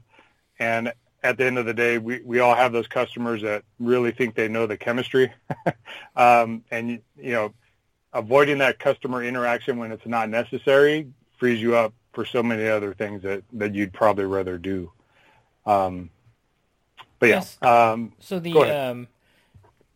And 0.59 0.93
at 1.23 1.37
the 1.37 1.45
end 1.45 1.59
of 1.59 1.67
the 1.67 1.75
day, 1.75 1.99
we, 1.99 2.21
we 2.25 2.41
all 2.41 2.55
have 2.55 2.73
those 2.73 2.87
customers 2.87 3.43
that 3.43 3.65
really 3.81 4.13
think 4.13 4.35
they 4.35 4.49
know 4.49 4.67
the 4.67 4.77
chemistry. 4.77 5.33
um, 6.17 6.65
and, 6.71 7.01
you 7.17 7.33
know, 7.33 7.53
avoiding 8.13 8.59
that 8.59 8.79
customer 8.79 9.23
interaction 9.23 9.79
when 9.79 9.91
it's 9.91 10.07
not 10.07 10.29
necessary 10.29 11.09
frees 11.39 11.61
you 11.61 11.75
up 11.75 11.93
for 12.13 12.25
so 12.25 12.43
many 12.43 12.69
other 12.69 12.95
things 12.95 13.23
that, 13.23 13.43
that 13.53 13.75
you'd 13.75 13.93
probably 13.93 14.25
rather 14.25 14.59
do. 14.59 14.93
Um, 15.67 16.11
but 17.19 17.29
yeah. 17.29 17.35
Yes. 17.37 17.63
Um, 17.63 18.13
So 18.21 18.39
the 18.39 18.53
um, 18.59 19.09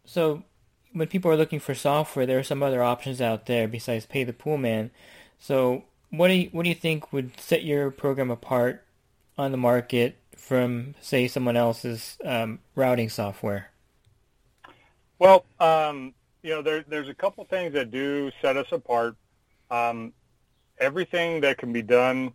so 0.05 0.45
when 0.93 1.09
people 1.09 1.31
are 1.31 1.37
looking 1.37 1.61
for 1.61 1.75
software, 1.75 2.25
there 2.25 2.39
are 2.39 2.45
some 2.45 2.63
other 2.63 2.83
options 2.83 3.21
out 3.21 3.47
there 3.47 3.69
besides 3.69 4.07
Pay 4.07 4.25
the 4.25 4.33
Pool 4.33 4.57
Man. 4.57 4.91
So 5.39 5.85
what 6.11 6.29
do 6.29 6.35
you 6.35 6.49
what 6.53 6.63
do 6.65 6.69
you 6.69 6.75
think 6.75 7.13
would 7.13 7.39
set 7.41 7.65
your 7.65 7.91
program 7.91 8.31
apart 8.31 8.85
on 9.39 9.51
the 9.51 9.59
market 9.59 10.17
from 10.37 10.95
say 11.01 11.29
someone 11.29 11.57
else's 11.57 12.19
um, 12.25 12.61
routing 12.75 13.09
software? 13.09 13.71
Well, 15.19 15.45
um, 15.61 16.15
you 16.43 16.51
know, 16.51 16.63
there, 16.63 16.85
there's 16.87 17.09
a 17.09 17.15
couple 17.15 17.45
things 17.45 17.73
that 17.73 17.91
do 17.91 18.31
set 18.43 18.57
us 18.57 18.67
apart. 18.71 19.17
Um, 19.71 20.13
everything 20.79 21.41
that 21.41 21.59
can 21.59 21.73
be 21.73 21.83
done 21.83 22.33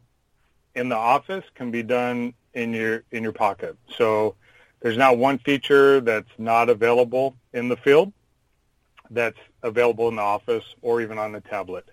in 0.76 0.90
the 0.90 0.96
office 0.96 1.46
can 1.56 1.72
be 1.72 1.84
done 1.84 2.34
in 2.54 2.74
your 2.74 3.04
in 3.12 3.24
your 3.24 3.32
pocket. 3.32 3.78
So 3.98 4.36
there's 4.82 4.98
not 4.98 5.18
one 5.18 5.38
feature 5.40 6.02
that's 6.02 6.32
not 6.38 6.70
available 6.70 7.36
in 7.54 7.70
the 7.70 7.78
field 7.78 8.12
that's 9.12 9.38
available 9.62 10.08
in 10.08 10.16
the 10.16 10.22
office 10.22 10.64
or 10.82 11.02
even 11.02 11.18
on 11.18 11.32
the 11.32 11.42
tablet. 11.42 11.86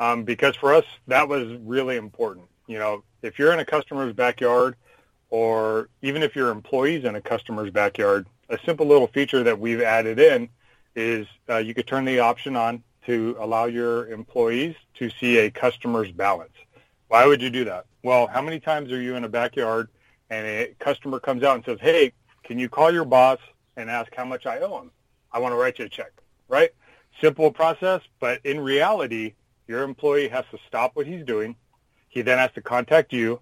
Um, 0.00 0.24
because 0.24 0.56
for 0.56 0.72
us, 0.72 0.84
that 1.08 1.28
was 1.28 1.46
really 1.62 1.96
important. 1.96 2.46
You 2.66 2.78
know, 2.78 3.04
if 3.22 3.38
you're 3.38 3.52
in 3.52 3.60
a 3.60 3.64
customer's 3.66 4.14
backyard 4.14 4.74
or 5.28 5.90
even 6.00 6.22
if 6.22 6.34
you're 6.34 6.50
employees 6.50 7.04
in 7.04 7.14
a 7.16 7.20
customer's 7.20 7.70
backyard, 7.70 8.26
a 8.48 8.58
simple 8.64 8.86
little 8.86 9.06
feature 9.06 9.44
that 9.44 9.60
we've 9.60 9.82
added 9.82 10.18
in 10.18 10.48
is 10.96 11.26
uh, 11.50 11.58
you 11.58 11.74
could 11.74 11.86
turn 11.86 12.06
the 12.06 12.18
option 12.18 12.56
on 12.56 12.82
to 13.06 13.36
allow 13.38 13.66
your 13.66 14.08
employees 14.08 14.74
to 14.94 15.10
see 15.10 15.38
a 15.38 15.50
customer's 15.50 16.10
balance. 16.10 16.54
Why 17.08 17.26
would 17.26 17.42
you 17.42 17.50
do 17.50 17.64
that? 17.66 17.84
Well, 18.02 18.26
how 18.26 18.40
many 18.40 18.58
times 18.58 18.90
are 18.92 19.00
you 19.00 19.16
in 19.16 19.24
a 19.24 19.28
backyard 19.28 19.88
and 20.30 20.46
a 20.46 20.74
customer 20.78 21.20
comes 21.20 21.42
out 21.42 21.56
and 21.56 21.64
says, 21.64 21.78
hey, 21.80 22.12
can 22.42 22.58
you 22.58 22.70
call 22.70 22.90
your 22.90 23.04
boss 23.04 23.38
and 23.76 23.90
ask 23.90 24.14
how 24.14 24.24
much 24.24 24.46
I 24.46 24.60
owe 24.60 24.80
him? 24.80 24.90
I 25.30 25.40
want 25.40 25.52
to 25.52 25.56
write 25.56 25.78
you 25.78 25.84
a 25.84 25.88
check, 25.88 26.12
right? 26.48 26.70
Simple 27.20 27.52
process, 27.52 28.00
but 28.18 28.40
in 28.44 28.60
reality, 28.60 29.34
your 29.70 29.84
employee 29.84 30.26
has 30.26 30.44
to 30.50 30.58
stop 30.66 30.96
what 30.96 31.06
he's 31.06 31.24
doing. 31.24 31.54
He 32.08 32.22
then 32.22 32.38
has 32.38 32.50
to 32.54 32.60
contact 32.60 33.12
you. 33.12 33.40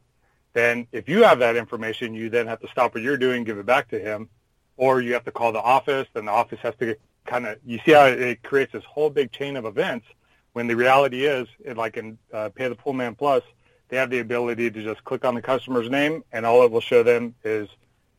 Then 0.53 0.87
if 0.93 1.09
you 1.09 1.23
have 1.25 1.39
that 1.39 1.57
information, 1.57 2.13
you 2.13 2.29
then 2.29 2.47
have 2.47 2.61
to 2.61 2.69
stop 2.69 2.95
what 2.95 3.03
you're 3.03 3.17
doing, 3.17 3.45
give 3.45 3.57
it 3.57 3.65
back 3.65 3.89
to 3.89 3.99
him, 3.99 4.29
or 4.77 5.01
you 5.01 5.15
have 5.15 5.25
to 5.25 5.33
call 5.33 5.53
the 5.53 5.63
office. 5.63 6.07
Then 6.13 6.27
the 6.27 6.33
office 6.33 6.59
has 6.61 6.75
to 6.81 6.97
kind 7.25 7.47
of, 7.47 7.59
you 7.65 7.81
see 7.83 7.93
how 7.93 8.05
it 8.05 8.43
creates 8.43 8.73
this 8.73 8.85
whole 8.85 9.09
big 9.09 9.33
chain 9.33 9.57
of 9.57 9.65
events 9.65 10.07
when 10.53 10.67
the 10.67 10.77
reality 10.77 11.25
is, 11.25 11.49
it, 11.65 11.79
like 11.79 11.97
in 11.97 12.19
uh, 12.33 12.51
Pay 12.51 12.69
the 12.69 12.75
Pool 12.75 12.93
Man 12.93 13.15
Plus, 13.15 13.43
they 13.89 13.97
have 13.97 14.11
the 14.11 14.19
ability 14.19 14.71
to 14.71 14.83
just 14.83 15.03
click 15.05 15.25
on 15.25 15.35
the 15.35 15.41
customer's 15.41 15.89
name 15.89 16.23
and 16.33 16.45
all 16.45 16.63
it 16.63 16.71
will 16.71 16.83
show 16.83 17.03
them 17.03 17.35
is 17.43 17.71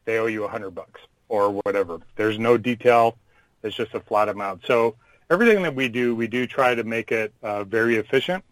they 0.05 0.17
owe 0.17 0.25
you 0.25 0.45
a 0.45 0.47
hundred 0.47 0.71
bucks 0.71 1.01
or 1.27 1.51
whatever. 1.51 1.99
There's 2.15 2.39
no 2.39 2.57
detail. 2.57 3.17
It's 3.61 3.75
just 3.75 3.93
a 3.93 3.99
flat 3.99 4.29
amount. 4.29 4.63
So 4.65 4.95
everything 5.29 5.63
that 5.63 5.75
we 5.75 5.87
do, 5.87 6.15
we 6.15 6.27
do 6.27 6.47
try 6.47 6.75
to 6.75 6.83
make 6.83 7.11
it 7.11 7.33
uh, 7.41 7.63
very 7.63 7.97
efficient. 7.97 8.43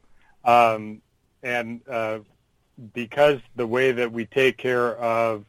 Um, 0.45 1.01
and 1.43 1.81
uh, 1.89 2.19
because 2.93 3.39
the 3.55 3.67
way 3.67 3.91
that 3.91 4.11
we 4.11 4.25
take 4.25 4.57
care 4.57 4.95
of 4.97 5.45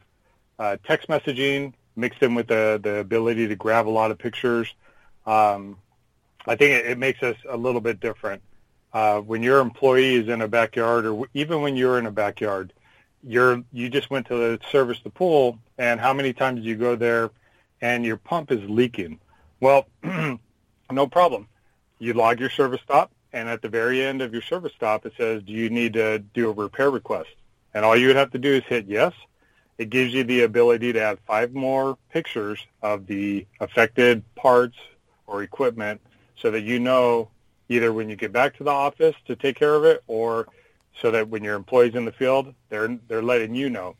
uh, 0.57 0.77
text 0.83 1.07
messaging 1.07 1.73
mixed 1.95 2.21
in 2.23 2.35
with 2.35 2.47
the, 2.47 2.79
the 2.81 2.97
ability 2.97 3.47
to 3.47 3.55
grab 3.55 3.87
a 3.87 3.89
lot 3.89 4.11
of 4.11 4.17
pictures, 4.17 4.73
um, 5.25 5.77
I 6.47 6.55
think 6.55 6.71
it, 6.71 6.91
it 6.91 6.97
makes 6.97 7.21
us 7.23 7.35
a 7.47 7.57
little 7.57 7.81
bit 7.81 7.99
different. 7.99 8.41
Uh, 8.91 9.19
when 9.19 9.43
your 9.43 9.59
employee 9.59 10.15
is 10.15 10.27
in 10.27 10.41
a 10.41 10.47
backyard, 10.47 11.05
or 11.05 11.27
even 11.35 11.61
when 11.61 11.75
you're 11.75 11.99
in 11.99 12.07
a 12.07 12.11
backyard, 12.11 12.73
you're 13.23 13.63
you 13.71 13.89
just 13.89 14.09
went 14.09 14.27
to 14.27 14.57
service 14.71 14.99
the 15.03 15.09
pool, 15.09 15.59
and 15.77 15.99
how 15.99 16.13
many 16.13 16.33
times 16.33 16.61
do 16.61 16.67
you 16.67 16.75
go 16.75 16.95
there, 16.95 17.29
and 17.81 18.03
your 18.03 18.17
pump 18.17 18.51
is 18.51 18.67
leaking? 18.67 19.19
Well, 19.59 19.85
no 20.91 21.07
problem. 21.07 21.47
You 21.99 22.13
log 22.13 22.39
your 22.39 22.49
service 22.49 22.81
stop, 22.83 23.11
and 23.33 23.49
at 23.49 23.61
the 23.61 23.69
very 23.69 24.03
end 24.03 24.21
of 24.21 24.33
your 24.33 24.41
service 24.41 24.73
stop, 24.75 25.05
it 25.05 25.13
says, 25.17 25.43
"Do 25.43 25.53
you 25.53 25.69
need 25.69 25.93
to 25.93 26.19
do 26.19 26.49
a 26.49 26.53
repair 26.53 26.89
request?" 26.89 27.29
And 27.73 27.85
all 27.85 27.95
you 27.95 28.07
would 28.07 28.15
have 28.15 28.31
to 28.31 28.39
do 28.39 28.53
is 28.53 28.63
hit 28.63 28.87
yes. 28.87 29.13
It 29.77 29.89
gives 29.89 30.13
you 30.13 30.23
the 30.23 30.41
ability 30.41 30.93
to 30.93 31.01
add 31.01 31.19
five 31.25 31.53
more 31.53 31.97
pictures 32.09 32.65
of 32.81 33.07
the 33.07 33.45
affected 33.59 34.23
parts 34.35 34.77
or 35.27 35.43
equipment 35.43 36.01
so 36.35 36.51
that 36.51 36.61
you 36.61 36.79
know 36.79 37.29
either 37.69 37.93
when 37.93 38.09
you 38.09 38.15
get 38.15 38.33
back 38.33 38.57
to 38.57 38.63
the 38.63 38.71
office 38.71 39.15
to 39.25 39.35
take 39.35 39.55
care 39.55 39.75
of 39.75 39.85
it 39.85 40.03
or 40.07 40.47
so 41.01 41.11
that 41.11 41.29
when 41.29 41.43
your 41.43 41.55
employees 41.55 41.95
in 41.95 42.05
the 42.05 42.11
field, 42.11 42.53
they're 42.69 42.97
they're 43.07 43.21
letting 43.21 43.55
you 43.55 43.69
know. 43.69 43.95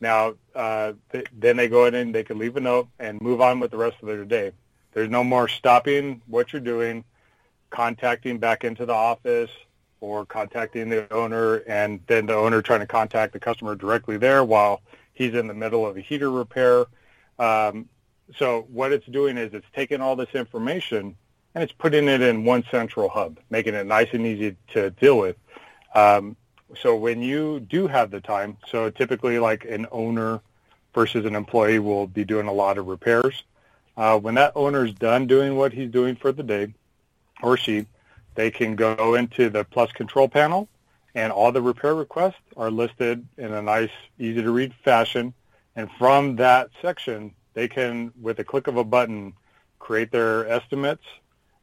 Now, 0.00 0.34
uh, 0.54 0.92
th- 1.10 1.26
then 1.36 1.56
they 1.56 1.68
go 1.68 1.86
in 1.86 1.94
and 1.94 2.14
they 2.14 2.22
can 2.22 2.38
leave 2.38 2.56
a 2.56 2.60
note 2.60 2.88
and 2.98 3.20
move 3.20 3.40
on 3.40 3.58
with 3.58 3.70
the 3.70 3.76
rest 3.76 3.96
of 4.00 4.06
their 4.06 4.24
day. 4.24 4.52
There's 4.98 5.10
no 5.10 5.22
more 5.22 5.46
stopping 5.46 6.22
what 6.26 6.52
you're 6.52 6.58
doing, 6.58 7.04
contacting 7.70 8.38
back 8.38 8.64
into 8.64 8.84
the 8.84 8.94
office 8.94 9.50
or 10.00 10.26
contacting 10.26 10.88
the 10.88 11.06
owner 11.12 11.58
and 11.68 12.00
then 12.08 12.26
the 12.26 12.34
owner 12.34 12.60
trying 12.62 12.80
to 12.80 12.86
contact 12.86 13.32
the 13.32 13.38
customer 13.38 13.76
directly 13.76 14.16
there 14.16 14.42
while 14.42 14.82
he's 15.14 15.34
in 15.34 15.46
the 15.46 15.54
middle 15.54 15.86
of 15.86 15.96
a 15.96 16.00
heater 16.00 16.32
repair. 16.32 16.86
Um, 17.38 17.88
so 18.34 18.66
what 18.72 18.90
it's 18.90 19.06
doing 19.06 19.36
is 19.36 19.54
it's 19.54 19.68
taking 19.72 20.00
all 20.00 20.16
this 20.16 20.34
information 20.34 21.14
and 21.54 21.62
it's 21.62 21.72
putting 21.72 22.08
it 22.08 22.20
in 22.20 22.44
one 22.44 22.64
central 22.68 23.08
hub, 23.08 23.38
making 23.50 23.74
it 23.74 23.86
nice 23.86 24.08
and 24.14 24.26
easy 24.26 24.56
to 24.72 24.90
deal 24.90 25.16
with. 25.16 25.36
Um, 25.94 26.36
so 26.74 26.96
when 26.96 27.22
you 27.22 27.60
do 27.60 27.86
have 27.86 28.10
the 28.10 28.20
time, 28.20 28.56
so 28.66 28.90
typically 28.90 29.38
like 29.38 29.64
an 29.64 29.86
owner 29.92 30.40
versus 30.92 31.24
an 31.24 31.36
employee 31.36 31.78
will 31.78 32.08
be 32.08 32.24
doing 32.24 32.48
a 32.48 32.52
lot 32.52 32.78
of 32.78 32.88
repairs. 32.88 33.44
Uh, 33.98 34.16
when 34.16 34.36
that 34.36 34.52
owner's 34.54 34.94
done 34.94 35.26
doing 35.26 35.56
what 35.56 35.72
he's 35.72 35.90
doing 35.90 36.14
for 36.14 36.30
the 36.30 36.44
day, 36.44 36.72
or 37.42 37.56
she, 37.56 37.84
they 38.36 38.48
can 38.48 38.76
go 38.76 39.16
into 39.16 39.50
the 39.50 39.64
Plus 39.64 39.90
Control 39.90 40.28
panel, 40.28 40.68
and 41.16 41.32
all 41.32 41.50
the 41.50 41.60
repair 41.60 41.96
requests 41.96 42.40
are 42.56 42.70
listed 42.70 43.26
in 43.36 43.52
a 43.52 43.60
nice, 43.60 43.90
easy-to-read 44.20 44.72
fashion. 44.84 45.34
And 45.74 45.90
from 45.98 46.36
that 46.36 46.70
section, 46.80 47.34
they 47.54 47.66
can, 47.66 48.12
with 48.22 48.38
a 48.38 48.44
click 48.44 48.68
of 48.68 48.76
a 48.76 48.84
button, 48.84 49.32
create 49.80 50.12
their 50.12 50.48
estimates. 50.48 51.02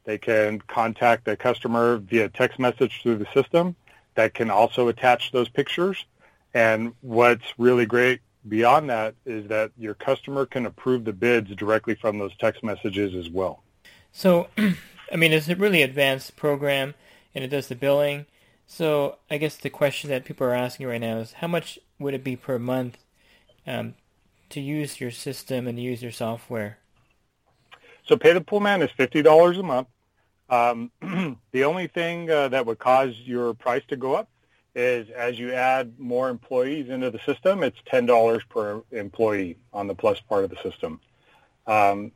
They 0.03 0.17
can 0.17 0.59
contact 0.59 1.23
the 1.23 1.37
customer 1.37 1.97
via 1.97 2.27
text 2.27 2.59
message 2.59 2.99
through 3.01 3.15
the 3.15 3.27
system 3.33 3.77
that 4.15 4.33
can 4.33 4.51
also 4.51 4.89
attach 4.89 5.31
those 5.31 5.47
pictures. 5.47 6.05
And 6.53 6.95
what's 6.99 7.45
really 7.57 7.85
great 7.85 8.19
beyond 8.47 8.89
that 8.89 9.15
is 9.25 9.47
that 9.49 9.71
your 9.77 9.93
customer 9.93 10.45
can 10.45 10.65
approve 10.65 11.05
the 11.05 11.13
bids 11.13 11.53
directly 11.55 11.95
from 11.95 12.17
those 12.17 12.35
text 12.37 12.63
messages 12.63 13.15
as 13.15 13.29
well. 13.29 13.63
So, 14.11 14.47
I 14.57 15.15
mean, 15.15 15.33
it's 15.33 15.49
a 15.49 15.55
really 15.55 15.81
advanced 15.81 16.35
program, 16.35 16.93
and 17.33 17.43
it 17.43 17.49
does 17.49 17.67
the 17.67 17.75
billing. 17.75 18.25
So, 18.67 19.17
I 19.29 19.37
guess 19.37 19.57
the 19.57 19.69
question 19.69 20.09
that 20.09 20.25
people 20.25 20.47
are 20.47 20.53
asking 20.53 20.87
right 20.87 21.01
now 21.01 21.17
is, 21.17 21.33
how 21.33 21.47
much 21.47 21.79
would 21.99 22.13
it 22.13 22.23
be 22.23 22.35
per 22.35 22.57
month 22.57 22.97
um, 23.67 23.95
to 24.49 24.61
use 24.61 24.99
your 24.99 25.11
system 25.11 25.67
and 25.67 25.79
use 25.79 26.01
your 26.01 26.11
software? 26.11 26.79
So 28.07 28.15
Pay 28.15 28.33
the 28.33 28.41
Pool 28.41 28.59
Man 28.59 28.81
is 28.81 28.89
$50 28.97 29.59
a 29.59 29.63
month. 29.63 29.87
Um, 30.49 30.91
the 31.51 31.63
only 31.63 31.87
thing 31.87 32.29
uh, 32.29 32.49
that 32.49 32.65
would 32.65 32.77
cause 32.77 33.15
your 33.23 33.53
price 33.55 33.81
to 33.87 33.95
go 33.95 34.13
up 34.13 34.29
is 34.75 35.09
as 35.09 35.39
you 35.39 35.53
add 35.53 35.97
more 35.97 36.29
employees 36.29 36.89
into 36.89 37.09
the 37.09 37.19
system, 37.19 37.63
it's 37.63 37.79
$10 37.91 38.41
per 38.49 38.83
employee 38.91 39.57
on 39.73 39.87
the 39.87 39.95
plus 39.95 40.19
part 40.19 40.43
of 40.43 40.49
the 40.49 40.57
system. 40.57 40.99
Um, 41.65 42.11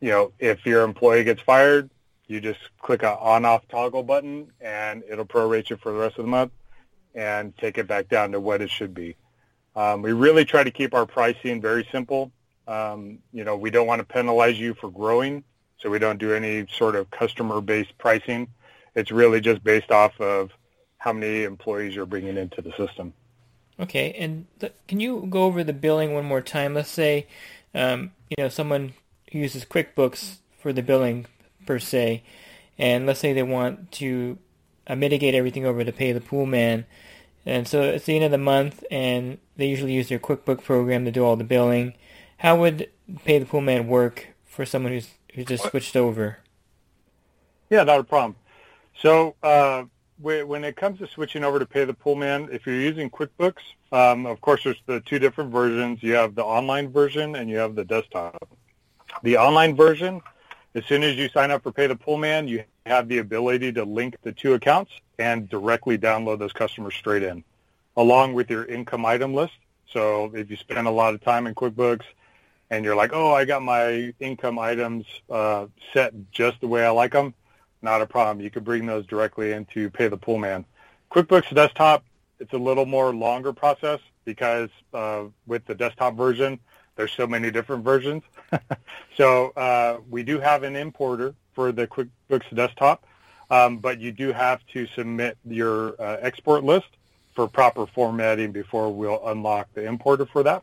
you 0.00 0.10
know, 0.10 0.32
if 0.38 0.64
your 0.64 0.82
employee 0.82 1.24
gets 1.24 1.42
fired, 1.42 1.90
you 2.26 2.40
just 2.40 2.60
click 2.80 3.02
a 3.02 3.18
on-off 3.18 3.66
toggle 3.68 4.02
button 4.02 4.50
and 4.60 5.02
it'll 5.08 5.26
prorate 5.26 5.68
you 5.70 5.76
for 5.76 5.92
the 5.92 5.98
rest 5.98 6.18
of 6.18 6.24
the 6.24 6.30
month 6.30 6.52
and 7.14 7.56
take 7.58 7.78
it 7.78 7.86
back 7.86 8.08
down 8.08 8.32
to 8.32 8.40
what 8.40 8.62
it 8.62 8.70
should 8.70 8.94
be. 8.94 9.16
Um, 9.76 10.02
we 10.02 10.12
really 10.12 10.44
try 10.44 10.62
to 10.62 10.70
keep 10.70 10.94
our 10.94 11.06
pricing 11.06 11.60
very 11.60 11.86
simple. 11.90 12.30
Um, 12.66 13.18
you 13.32 13.44
know, 13.44 13.56
we 13.56 13.70
don't 13.70 13.86
want 13.86 14.00
to 14.00 14.06
penalize 14.06 14.58
you 14.58 14.74
for 14.74 14.90
growing, 14.90 15.44
so 15.78 15.90
we 15.90 15.98
don't 15.98 16.18
do 16.18 16.32
any 16.32 16.66
sort 16.72 16.94
of 16.94 17.10
customer-based 17.10 17.96
pricing. 17.98 18.48
It's 18.94 19.10
really 19.10 19.40
just 19.40 19.62
based 19.64 19.90
off 19.90 20.18
of 20.20 20.50
how 21.04 21.12
many 21.12 21.44
employees 21.44 21.94
you're 21.94 22.06
bringing 22.06 22.38
into 22.38 22.62
the 22.62 22.72
system. 22.78 23.12
Okay, 23.78 24.16
and 24.18 24.46
th- 24.58 24.72
can 24.88 25.00
you 25.00 25.26
go 25.28 25.42
over 25.44 25.62
the 25.62 25.74
billing 25.74 26.14
one 26.14 26.24
more 26.24 26.40
time? 26.40 26.72
Let's 26.72 26.88
say, 26.88 27.26
um, 27.74 28.12
you 28.30 28.42
know, 28.42 28.48
someone 28.48 28.94
uses 29.30 29.66
QuickBooks 29.66 30.38
for 30.58 30.72
the 30.72 30.82
billing 30.82 31.26
per 31.66 31.78
se, 31.78 32.22
and 32.78 33.04
let's 33.04 33.20
say 33.20 33.34
they 33.34 33.42
want 33.42 33.92
to 33.92 34.38
uh, 34.86 34.96
mitigate 34.96 35.34
everything 35.34 35.66
over 35.66 35.84
to 35.84 35.92
pay 35.92 36.12
the 36.12 36.22
pool 36.22 36.46
man, 36.46 36.86
and 37.44 37.68
so 37.68 37.82
it's 37.82 38.06
the 38.06 38.16
end 38.16 38.24
of 38.24 38.30
the 38.30 38.38
month, 38.38 38.82
and 38.90 39.36
they 39.58 39.66
usually 39.66 39.92
use 39.92 40.08
their 40.08 40.18
QuickBook 40.18 40.64
program 40.64 41.04
to 41.04 41.10
do 41.10 41.22
all 41.22 41.36
the 41.36 41.44
billing. 41.44 41.92
How 42.38 42.56
would 42.56 42.88
pay 43.26 43.38
the 43.38 43.44
pool 43.44 43.60
man 43.60 43.88
work 43.88 44.28
for 44.46 44.64
someone 44.64 44.92
who's 44.92 45.10
who's 45.34 45.44
just 45.44 45.64
switched 45.64 45.96
over? 45.96 46.38
Yeah, 47.68 47.84
not 47.84 48.00
a 48.00 48.04
problem. 48.04 48.36
So 49.02 49.34
uh, 49.42 49.84
when 50.18 50.64
it 50.64 50.76
comes 50.76 50.98
to 51.00 51.08
switching 51.08 51.44
over 51.44 51.58
to 51.58 51.66
Pay 51.66 51.84
the 51.84 51.94
Pool 51.94 52.14
Man, 52.14 52.48
if 52.52 52.66
you're 52.66 52.80
using 52.80 53.10
QuickBooks, 53.10 53.62
um, 53.92 54.26
of 54.26 54.40
course, 54.40 54.64
there's 54.64 54.80
the 54.86 55.00
two 55.00 55.18
different 55.18 55.50
versions. 55.50 56.02
You 56.02 56.14
have 56.14 56.34
the 56.34 56.44
online 56.44 56.90
version 56.90 57.36
and 57.36 57.50
you 57.50 57.56
have 57.58 57.74
the 57.74 57.84
desktop. 57.84 58.48
The 59.22 59.36
online 59.36 59.76
version, 59.76 60.20
as 60.74 60.84
soon 60.86 61.02
as 61.02 61.16
you 61.16 61.28
sign 61.28 61.50
up 61.50 61.62
for 61.62 61.72
Pay 61.72 61.86
the 61.88 61.96
Pool 61.96 62.16
Man, 62.16 62.48
you 62.48 62.64
have 62.86 63.08
the 63.08 63.18
ability 63.18 63.72
to 63.72 63.84
link 63.84 64.16
the 64.22 64.32
two 64.32 64.54
accounts 64.54 64.92
and 65.18 65.48
directly 65.48 65.98
download 65.98 66.38
those 66.38 66.52
customers 66.52 66.94
straight 66.94 67.22
in, 67.22 67.44
along 67.96 68.34
with 68.34 68.50
your 68.50 68.64
income 68.64 69.04
item 69.06 69.34
list. 69.34 69.54
So 69.92 70.32
if 70.34 70.50
you 70.50 70.56
spend 70.56 70.86
a 70.86 70.90
lot 70.90 71.14
of 71.14 71.22
time 71.22 71.46
in 71.46 71.54
QuickBooks 71.54 72.04
and 72.70 72.84
you're 72.84 72.96
like, 72.96 73.12
oh, 73.12 73.32
I 73.32 73.44
got 73.44 73.62
my 73.62 74.12
income 74.20 74.58
items 74.58 75.06
uh, 75.30 75.66
set 75.92 76.12
just 76.32 76.60
the 76.60 76.68
way 76.68 76.84
I 76.84 76.90
like 76.90 77.12
them, 77.12 77.34
not 77.84 78.02
a 78.02 78.06
problem. 78.06 78.42
You 78.42 78.50
can 78.50 78.64
bring 78.64 78.86
those 78.86 79.06
directly 79.06 79.52
into 79.52 79.90
Pay 79.90 80.08
the 80.08 80.16
Pool 80.16 80.38
Man. 80.38 80.64
QuickBooks 81.12 81.54
Desktop, 81.54 82.04
it's 82.40 82.52
a 82.52 82.58
little 82.58 82.86
more 82.86 83.14
longer 83.14 83.52
process 83.52 84.00
because 84.24 84.70
uh, 84.92 85.24
with 85.46 85.64
the 85.66 85.74
desktop 85.74 86.16
version, 86.16 86.58
there's 86.96 87.12
so 87.12 87.26
many 87.26 87.50
different 87.50 87.84
versions. 87.84 88.22
so 89.16 89.50
uh, 89.50 89.98
we 90.10 90.22
do 90.22 90.40
have 90.40 90.62
an 90.62 90.74
importer 90.74 91.34
for 91.52 91.70
the 91.70 91.86
QuickBooks 91.86 92.54
Desktop, 92.54 93.04
um, 93.50 93.78
but 93.78 94.00
you 94.00 94.10
do 94.10 94.32
have 94.32 94.66
to 94.72 94.86
submit 94.88 95.36
your 95.44 96.00
uh, 96.00 96.16
export 96.20 96.64
list 96.64 96.88
for 97.34 97.46
proper 97.46 97.86
formatting 97.86 98.52
before 98.52 98.92
we'll 98.92 99.26
unlock 99.28 99.68
the 99.74 99.84
importer 99.84 100.26
for 100.26 100.42
that. 100.42 100.62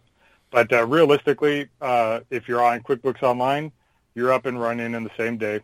But 0.52 0.72
uh, 0.74 0.86
realistically, 0.86 1.70
uh, 1.80 2.22
if 2.30 2.48
you're 2.48 2.64
on 2.64 2.82
QuickBooks 2.82 3.24
Online, 3.24 3.72
you're 4.16 4.34
up 4.34 4.46
and 4.46 4.60
running 4.60 4.94
in 4.94 5.04
the 5.04 5.12
same 5.18 5.38
day. 5.38 5.62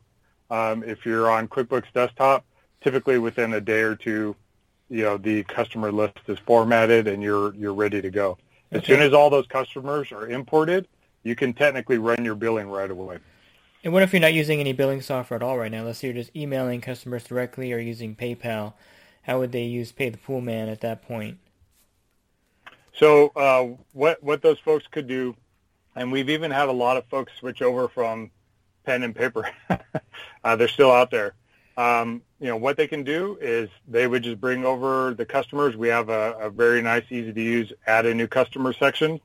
Um, 0.49 0.83
if 0.83 1.05
you're 1.05 1.29
on 1.29 1.47
QuickBooks 1.47 1.91
Desktop, 1.93 2.45
typically 2.81 3.17
within 3.17 3.53
a 3.53 3.61
day 3.61 3.81
or 3.81 3.95
two, 3.95 4.35
you 4.89 5.03
know 5.03 5.17
the 5.17 5.43
customer 5.43 5.91
list 5.91 6.19
is 6.27 6.39
formatted 6.39 7.07
and 7.07 7.21
you're 7.21 7.53
you're 7.55 7.73
ready 7.73 8.01
to 8.01 8.09
go. 8.09 8.37
As 8.71 8.79
okay. 8.79 8.93
soon 8.93 9.01
as 9.01 9.13
all 9.13 9.29
those 9.29 9.47
customers 9.47 10.11
are 10.11 10.27
imported, 10.27 10.87
you 11.23 11.35
can 11.35 11.53
technically 11.53 11.97
run 11.97 12.23
your 12.23 12.35
billing 12.35 12.69
right 12.69 12.89
away. 12.89 13.19
And 13.83 13.93
what 13.93 14.03
if 14.03 14.11
you're 14.11 14.19
not 14.19 14.33
using 14.33 14.59
any 14.59 14.73
billing 14.73 15.01
software 15.01 15.35
at 15.35 15.43
all 15.43 15.57
right 15.57 15.71
now? 15.71 15.83
Let's 15.83 15.99
say 15.99 16.07
you're 16.07 16.15
just 16.15 16.35
emailing 16.35 16.81
customers 16.81 17.23
directly 17.23 17.71
or 17.71 17.79
using 17.79 18.15
PayPal. 18.15 18.73
How 19.23 19.39
would 19.39 19.51
they 19.51 19.63
use 19.63 19.91
Pay 19.91 20.09
the 20.09 20.17
Pool 20.17 20.41
Man 20.41 20.69
at 20.69 20.81
that 20.81 21.07
point? 21.07 21.37
So 22.93 23.31
uh, 23.35 23.77
what 23.93 24.21
what 24.23 24.41
those 24.41 24.59
folks 24.59 24.85
could 24.89 25.07
do, 25.07 25.35
and 25.95 26.11
we've 26.11 26.29
even 26.29 26.51
had 26.51 26.69
a 26.69 26.73
lot 26.73 26.97
of 26.97 27.05
folks 27.05 27.33
switch 27.37 27.61
over 27.61 27.87
from 27.87 28.31
pen 28.87 29.03
and 29.03 29.13
paper. 29.13 29.49
uh, 30.43 30.55
they're 30.55 30.69
still 30.69 30.91
out 30.91 31.11
there. 31.11 31.33
Um, 31.75 32.21
you 32.39 32.47
know, 32.47 32.55
what 32.55 32.77
they 32.77 32.87
can 32.87 33.03
do 33.03 33.37
is 33.41 33.69
they 33.87 34.07
would 34.07 34.23
just 34.23 34.39
bring 34.39 34.65
over 34.65 35.13
the 35.13 35.25
customers. 35.25 35.75
We 35.75 35.89
have 35.89 36.07
a, 36.09 36.37
a 36.39 36.49
very 36.49 36.81
nice, 36.81 37.03
easy 37.11 37.33
to 37.33 37.41
use 37.41 37.73
add 37.85 38.05
a 38.05 38.13
new 38.13 38.27
customer 38.27 38.71
section, 38.71 39.19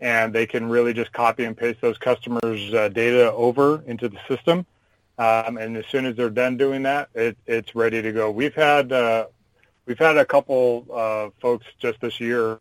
and 0.00 0.32
they 0.32 0.46
can 0.46 0.68
really 0.68 0.94
just 0.94 1.12
copy 1.12 1.44
and 1.44 1.56
paste 1.56 1.80
those 1.80 1.98
customers' 1.98 2.72
uh, 2.72 2.88
data 2.88 3.32
over 3.32 3.82
into 3.86 4.08
the 4.08 4.18
system. 4.28 4.64
Um, 5.18 5.58
and 5.58 5.76
as 5.76 5.84
soon 5.86 6.06
as 6.06 6.14
they're 6.16 6.30
done 6.30 6.56
doing 6.56 6.84
that, 6.84 7.10
it, 7.14 7.36
it's 7.46 7.74
ready 7.74 8.00
to 8.00 8.12
go. 8.12 8.30
We've 8.30 8.54
had 8.54 8.92
uh, 8.92 9.26
we've 9.86 9.98
had 9.98 10.16
a 10.16 10.24
couple 10.24 10.86
uh, 10.90 11.30
folks 11.42 11.66
just 11.80 12.00
this 12.00 12.20
year 12.20 12.60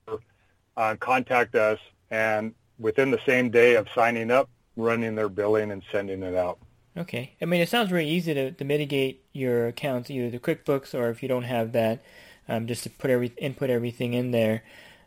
uh, 0.76 0.96
contact 1.00 1.54
us, 1.54 1.80
and 2.10 2.56
within 2.80 3.12
the 3.12 3.20
same 3.26 3.52
day 3.52 3.76
of 3.76 3.88
signing 3.94 4.32
up, 4.32 4.50
running 4.80 5.16
their 5.16 5.30
billing 5.30 5.72
and 5.72 5.84
sending 5.92 6.24
it 6.24 6.36
out. 6.36 6.60
Okay. 6.98 7.36
I 7.42 7.46
mean, 7.46 7.62
it 7.62 7.70
sounds 7.70 7.90
very 7.90 8.08
easy 8.08 8.34
to, 8.34 8.52
to 8.52 8.64
mitigate 8.66 9.24
your 9.32 9.68
accounts, 9.68 10.10
either 10.10 10.30
the 10.30 10.40
QuickBooks 10.40 10.94
or 10.94 11.10
if 11.10 11.22
you 11.22 11.30
don't 11.30 11.44
have 11.44 11.72
that, 11.74 12.04
um, 12.48 12.68
just 12.68 12.84
to 12.84 12.90
put 12.90 13.12
every 13.12 13.32
input 13.38 13.70
everything 13.70 14.14
in 14.14 14.32
there. 14.32 14.64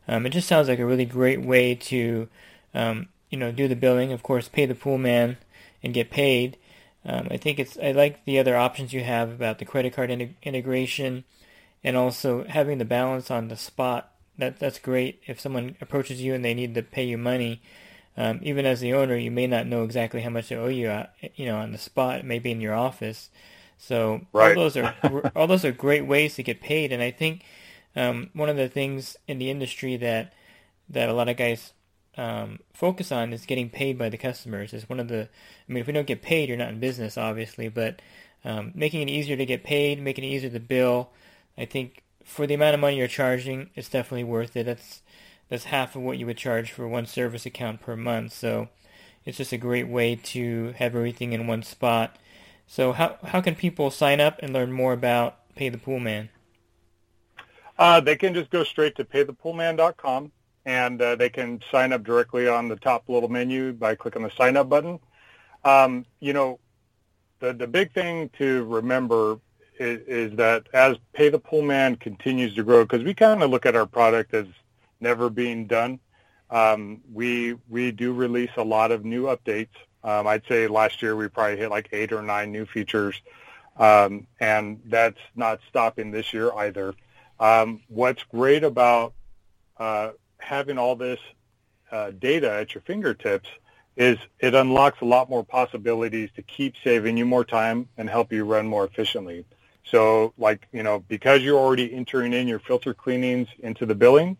Um, 0.08 0.26
it 0.26 0.30
just 0.30 0.48
sounds 0.48 0.68
like 0.68 0.78
a 0.78 0.86
really 0.86 1.04
great 1.04 1.42
way 1.42 1.74
to, 1.74 2.28
um, 2.74 3.08
you 3.30 3.38
know, 3.38 3.52
do 3.52 3.68
the 3.68 3.76
billing. 3.76 4.12
Of 4.12 4.22
course, 4.22 4.48
pay 4.48 4.66
the 4.66 4.74
pool 4.74 4.98
man 4.98 5.36
and 5.82 5.94
get 5.94 6.10
paid. 6.10 6.56
Um, 7.04 7.28
I 7.30 7.36
think 7.36 7.58
it's. 7.58 7.76
I 7.78 7.92
like 7.92 8.24
the 8.24 8.38
other 8.38 8.56
options 8.56 8.92
you 8.92 9.02
have 9.02 9.30
about 9.30 9.58
the 9.58 9.64
credit 9.64 9.92
card 9.92 10.10
in- 10.10 10.36
integration, 10.42 11.24
and 11.82 11.96
also 11.96 12.44
having 12.44 12.78
the 12.78 12.84
balance 12.84 13.30
on 13.30 13.48
the 13.48 13.56
spot. 13.56 14.12
That 14.38 14.58
that's 14.60 14.78
great. 14.78 15.20
If 15.26 15.40
someone 15.40 15.76
approaches 15.80 16.22
you 16.22 16.32
and 16.32 16.44
they 16.44 16.54
need 16.54 16.74
to 16.74 16.82
pay 16.82 17.04
you 17.04 17.18
money, 17.18 17.60
um, 18.16 18.40
even 18.42 18.66
as 18.66 18.80
the 18.80 18.92
owner, 18.92 19.16
you 19.16 19.30
may 19.30 19.46
not 19.46 19.66
know 19.66 19.84
exactly 19.84 20.20
how 20.20 20.30
much 20.30 20.48
they 20.48 20.56
owe 20.56 20.68
you, 20.68 20.88
uh, 20.88 21.06
you 21.34 21.46
know, 21.46 21.58
on 21.58 21.72
the 21.72 21.78
spot, 21.78 22.24
maybe 22.24 22.50
in 22.50 22.60
your 22.60 22.74
office. 22.74 23.30
So 23.78 24.22
right. 24.32 24.56
all 24.56 24.62
those 24.62 24.76
are 24.76 24.94
all 25.36 25.46
those 25.46 25.64
are 25.64 25.72
great 25.72 26.06
ways 26.06 26.34
to 26.36 26.42
get 26.42 26.60
paid, 26.60 26.92
and 26.92 27.02
I 27.02 27.10
think 27.10 27.44
um, 27.96 28.30
one 28.32 28.48
of 28.48 28.56
the 28.56 28.68
things 28.68 29.16
in 29.26 29.38
the 29.38 29.50
industry 29.50 29.96
that 29.96 30.32
that 30.88 31.08
a 31.08 31.12
lot 31.12 31.28
of 31.28 31.36
guys 31.36 31.72
um, 32.16 32.58
focus 32.72 33.10
on 33.10 33.32
is 33.32 33.46
getting 33.46 33.70
paid 33.70 33.98
by 33.98 34.08
the 34.08 34.18
customers. 34.18 34.72
Is 34.72 34.88
one 34.88 35.00
of 35.00 35.08
the, 35.08 35.28
I 35.68 35.72
mean, 35.72 35.80
if 35.80 35.86
we 35.86 35.92
don't 35.92 36.06
get 36.06 36.22
paid, 36.22 36.48
you're 36.48 36.58
not 36.58 36.68
in 36.68 36.80
business, 36.80 37.16
obviously, 37.16 37.68
but 37.68 38.00
um, 38.44 38.72
making 38.74 39.02
it 39.02 39.10
easier 39.10 39.36
to 39.36 39.46
get 39.46 39.64
paid, 39.64 40.00
making 40.00 40.24
it 40.24 40.28
easier 40.28 40.50
to 40.50 40.60
bill, 40.60 41.10
I 41.56 41.64
think 41.64 42.02
for 42.24 42.46
the 42.46 42.54
amount 42.54 42.74
of 42.74 42.80
money 42.80 42.96
you're 42.96 43.08
charging, 43.08 43.70
it's 43.74 43.88
definitely 43.88 44.24
worth 44.24 44.56
it. 44.56 44.66
That's 44.66 45.01
that's 45.52 45.64
half 45.64 45.94
of 45.94 46.00
what 46.00 46.16
you 46.16 46.24
would 46.24 46.38
charge 46.38 46.72
for 46.72 46.88
one 46.88 47.04
service 47.04 47.44
account 47.44 47.82
per 47.82 47.94
month. 47.94 48.32
So 48.32 48.70
it's 49.26 49.36
just 49.36 49.52
a 49.52 49.58
great 49.58 49.86
way 49.86 50.16
to 50.16 50.72
have 50.78 50.96
everything 50.96 51.34
in 51.34 51.46
one 51.46 51.62
spot. 51.62 52.16
So 52.66 52.92
how 52.92 53.18
how 53.22 53.42
can 53.42 53.54
people 53.54 53.90
sign 53.90 54.18
up 54.18 54.38
and 54.38 54.54
learn 54.54 54.72
more 54.72 54.94
about 54.94 55.54
Pay 55.54 55.68
the 55.68 55.76
Pool 55.76 56.00
Man? 56.00 56.30
Uh, 57.78 58.00
they 58.00 58.16
can 58.16 58.32
just 58.32 58.48
go 58.48 58.64
straight 58.64 58.96
to 58.96 59.04
paythepoolman.com 59.04 60.32
and 60.64 61.02
uh, 61.02 61.16
they 61.16 61.28
can 61.28 61.60
sign 61.70 61.92
up 61.92 62.02
directly 62.02 62.48
on 62.48 62.68
the 62.68 62.76
top 62.76 63.06
little 63.10 63.28
menu 63.28 63.74
by 63.74 63.94
clicking 63.94 64.22
the 64.22 64.30
sign 64.30 64.56
up 64.56 64.70
button. 64.70 64.98
Um, 65.66 66.06
you 66.20 66.32
know, 66.32 66.60
the 67.40 67.52
the 67.52 67.66
big 67.66 67.92
thing 67.92 68.30
to 68.38 68.64
remember 68.64 69.38
is, 69.78 70.00
is 70.06 70.36
that 70.38 70.66
as 70.72 70.96
Pay 71.12 71.28
the 71.28 71.38
Pool 71.38 71.60
Man 71.60 71.96
continues 71.96 72.54
to 72.54 72.62
grow, 72.62 72.86
because 72.86 73.04
we 73.04 73.12
kind 73.12 73.42
of 73.42 73.50
look 73.50 73.66
at 73.66 73.76
our 73.76 73.84
product 73.84 74.32
as 74.32 74.46
never 75.02 75.28
being 75.28 75.66
done. 75.66 75.98
Um, 76.50 77.00
we 77.12 77.56
we 77.68 77.92
do 77.92 78.12
release 78.12 78.50
a 78.56 78.62
lot 78.62 78.92
of 78.92 79.04
new 79.04 79.24
updates. 79.24 79.74
Um, 80.04 80.26
I'd 80.26 80.46
say 80.46 80.66
last 80.66 81.02
year 81.02 81.16
we 81.16 81.28
probably 81.28 81.56
hit 81.56 81.70
like 81.70 81.88
eight 81.92 82.12
or 82.12 82.22
nine 82.22 82.52
new 82.52 82.66
features, 82.66 83.20
um, 83.76 84.26
and 84.40 84.80
that's 84.86 85.20
not 85.34 85.60
stopping 85.68 86.10
this 86.10 86.32
year 86.32 86.52
either. 86.54 86.94
Um, 87.40 87.80
what's 87.88 88.22
great 88.24 88.64
about 88.64 89.14
uh, 89.78 90.10
having 90.38 90.78
all 90.78 90.94
this 90.94 91.20
uh, 91.90 92.10
data 92.10 92.50
at 92.52 92.74
your 92.74 92.82
fingertips 92.82 93.48
is 93.96 94.18
it 94.40 94.54
unlocks 94.54 95.00
a 95.00 95.04
lot 95.04 95.28
more 95.28 95.44
possibilities 95.44 96.30
to 96.36 96.42
keep 96.42 96.74
saving 96.82 97.16
you 97.16 97.26
more 97.26 97.44
time 97.44 97.88
and 97.96 98.08
help 98.08 98.32
you 98.32 98.44
run 98.44 98.66
more 98.66 98.84
efficiently. 98.84 99.44
So, 99.84 100.32
like 100.38 100.68
you 100.72 100.82
know, 100.82 101.00
because 101.00 101.42
you're 101.42 101.58
already 101.58 101.92
entering 101.92 102.32
in 102.32 102.48
your 102.48 102.60
filter 102.60 102.94
cleanings 102.94 103.48
into 103.58 103.84
the 103.86 103.94
billing, 103.94 104.36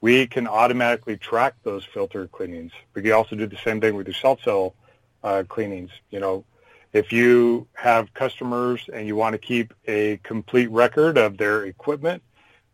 we 0.00 0.26
can 0.26 0.46
automatically 0.46 1.16
track 1.16 1.54
those 1.62 1.84
filter 1.84 2.26
cleanings. 2.28 2.72
We 2.94 3.02
can 3.02 3.12
also 3.12 3.36
do 3.36 3.46
the 3.46 3.56
same 3.56 3.80
thing 3.80 3.94
with 3.96 4.06
your 4.06 4.14
salt 4.14 4.40
cell 4.44 4.74
uh, 5.22 5.44
cleanings. 5.48 5.90
You 6.10 6.20
know, 6.20 6.44
if 6.92 7.12
you 7.12 7.66
have 7.74 8.12
customers 8.14 8.88
and 8.92 9.06
you 9.06 9.16
want 9.16 9.32
to 9.32 9.38
keep 9.38 9.74
a 9.86 10.18
complete 10.22 10.70
record 10.70 11.18
of 11.18 11.36
their 11.36 11.64
equipment, 11.64 12.22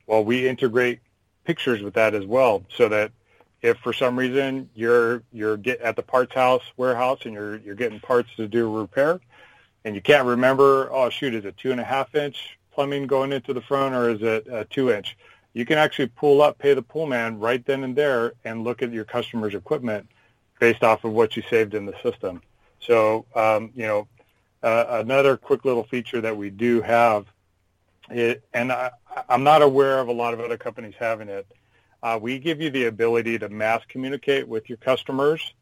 well, 0.06 0.24
we 0.24 0.48
integrate 0.48 1.00
pictures 1.44 1.82
with 1.82 1.94
that 1.94 2.14
as 2.14 2.26
well, 2.26 2.64
so 2.68 2.88
that 2.88 3.12
if 3.62 3.78
for 3.78 3.92
some 3.92 4.18
reason 4.18 4.68
you're 4.74 5.22
you're 5.32 5.56
get 5.56 5.80
at 5.80 5.96
the 5.96 6.02
parts 6.02 6.35
house 6.35 6.62
warehouse 6.76 7.20
and 7.24 7.35
you're 7.35 7.56
you're 7.58 7.76
getting 7.76 8.00
parts 8.00 8.28
to 8.37 8.48
do 8.48 8.66
a 8.66 8.80
repair, 8.80 9.20
and 9.85 9.94
you 9.94 10.02
can't 10.02 10.26
remember, 10.26 10.92
oh 10.92 11.08
shoot, 11.11 11.35
is 11.35 11.44
it 11.44 11.56
two 11.56 11.70
and 11.70 11.80
a 11.80 11.85
half 11.85 12.14
inch 12.14 12.58
plumbing 12.72 13.06
going 13.06 13.32
into 13.32 13.52
the 13.52 13.61
front 13.61 13.94
or 13.94 14.11
is 14.11 14.22
it 14.22 14.46
a 14.50 14.64
two 14.64 14.90
inch? 14.90 15.16
You 15.54 15.64
can 15.66 15.78
actually 15.78 16.08
pull 16.08 16.40
up 16.42 16.58
Pay 16.58 16.74
the 16.74 16.82
Pool 16.82 17.06
Man 17.06 17.38
right 17.38 17.64
then 17.64 17.84
and 17.84 17.94
there 17.94 18.32
and 18.44 18.64
look 18.64 18.82
at 18.82 18.92
your 18.92 19.04
customer's 19.04 19.54
equipment 19.54 20.08
based 20.60 20.82
off 20.82 21.04
of 21.04 21.12
what 21.12 21.36
you 21.36 21.42
saved 21.50 21.74
in 21.74 21.86
the 21.86 21.94
system. 22.02 22.40
So, 22.80 23.26
um, 23.34 23.70
you 23.74 23.86
know, 23.86 24.08
uh, 24.62 25.00
another 25.04 25.36
quick 25.36 25.64
little 25.64 25.84
feature 25.84 26.20
that 26.20 26.36
we 26.36 26.50
do 26.50 26.80
have, 26.82 27.26
it, 28.10 28.42
and 28.52 28.72
I, 28.72 28.90
I'm 29.28 29.44
not 29.44 29.62
aware 29.62 29.98
of 29.98 30.08
a 30.08 30.12
lot 30.12 30.34
of 30.34 30.40
other 30.40 30.56
companies 30.56 30.94
having 30.98 31.28
it, 31.28 31.46
Uh, 32.02 32.18
we 32.20 32.38
give 32.38 32.60
you 32.60 32.70
the 32.70 32.86
ability 32.86 33.38
to 33.38 33.48
mass 33.48 33.82
communicate 33.88 34.48
with 34.48 34.68
your 34.68 34.78
customers 34.78 35.54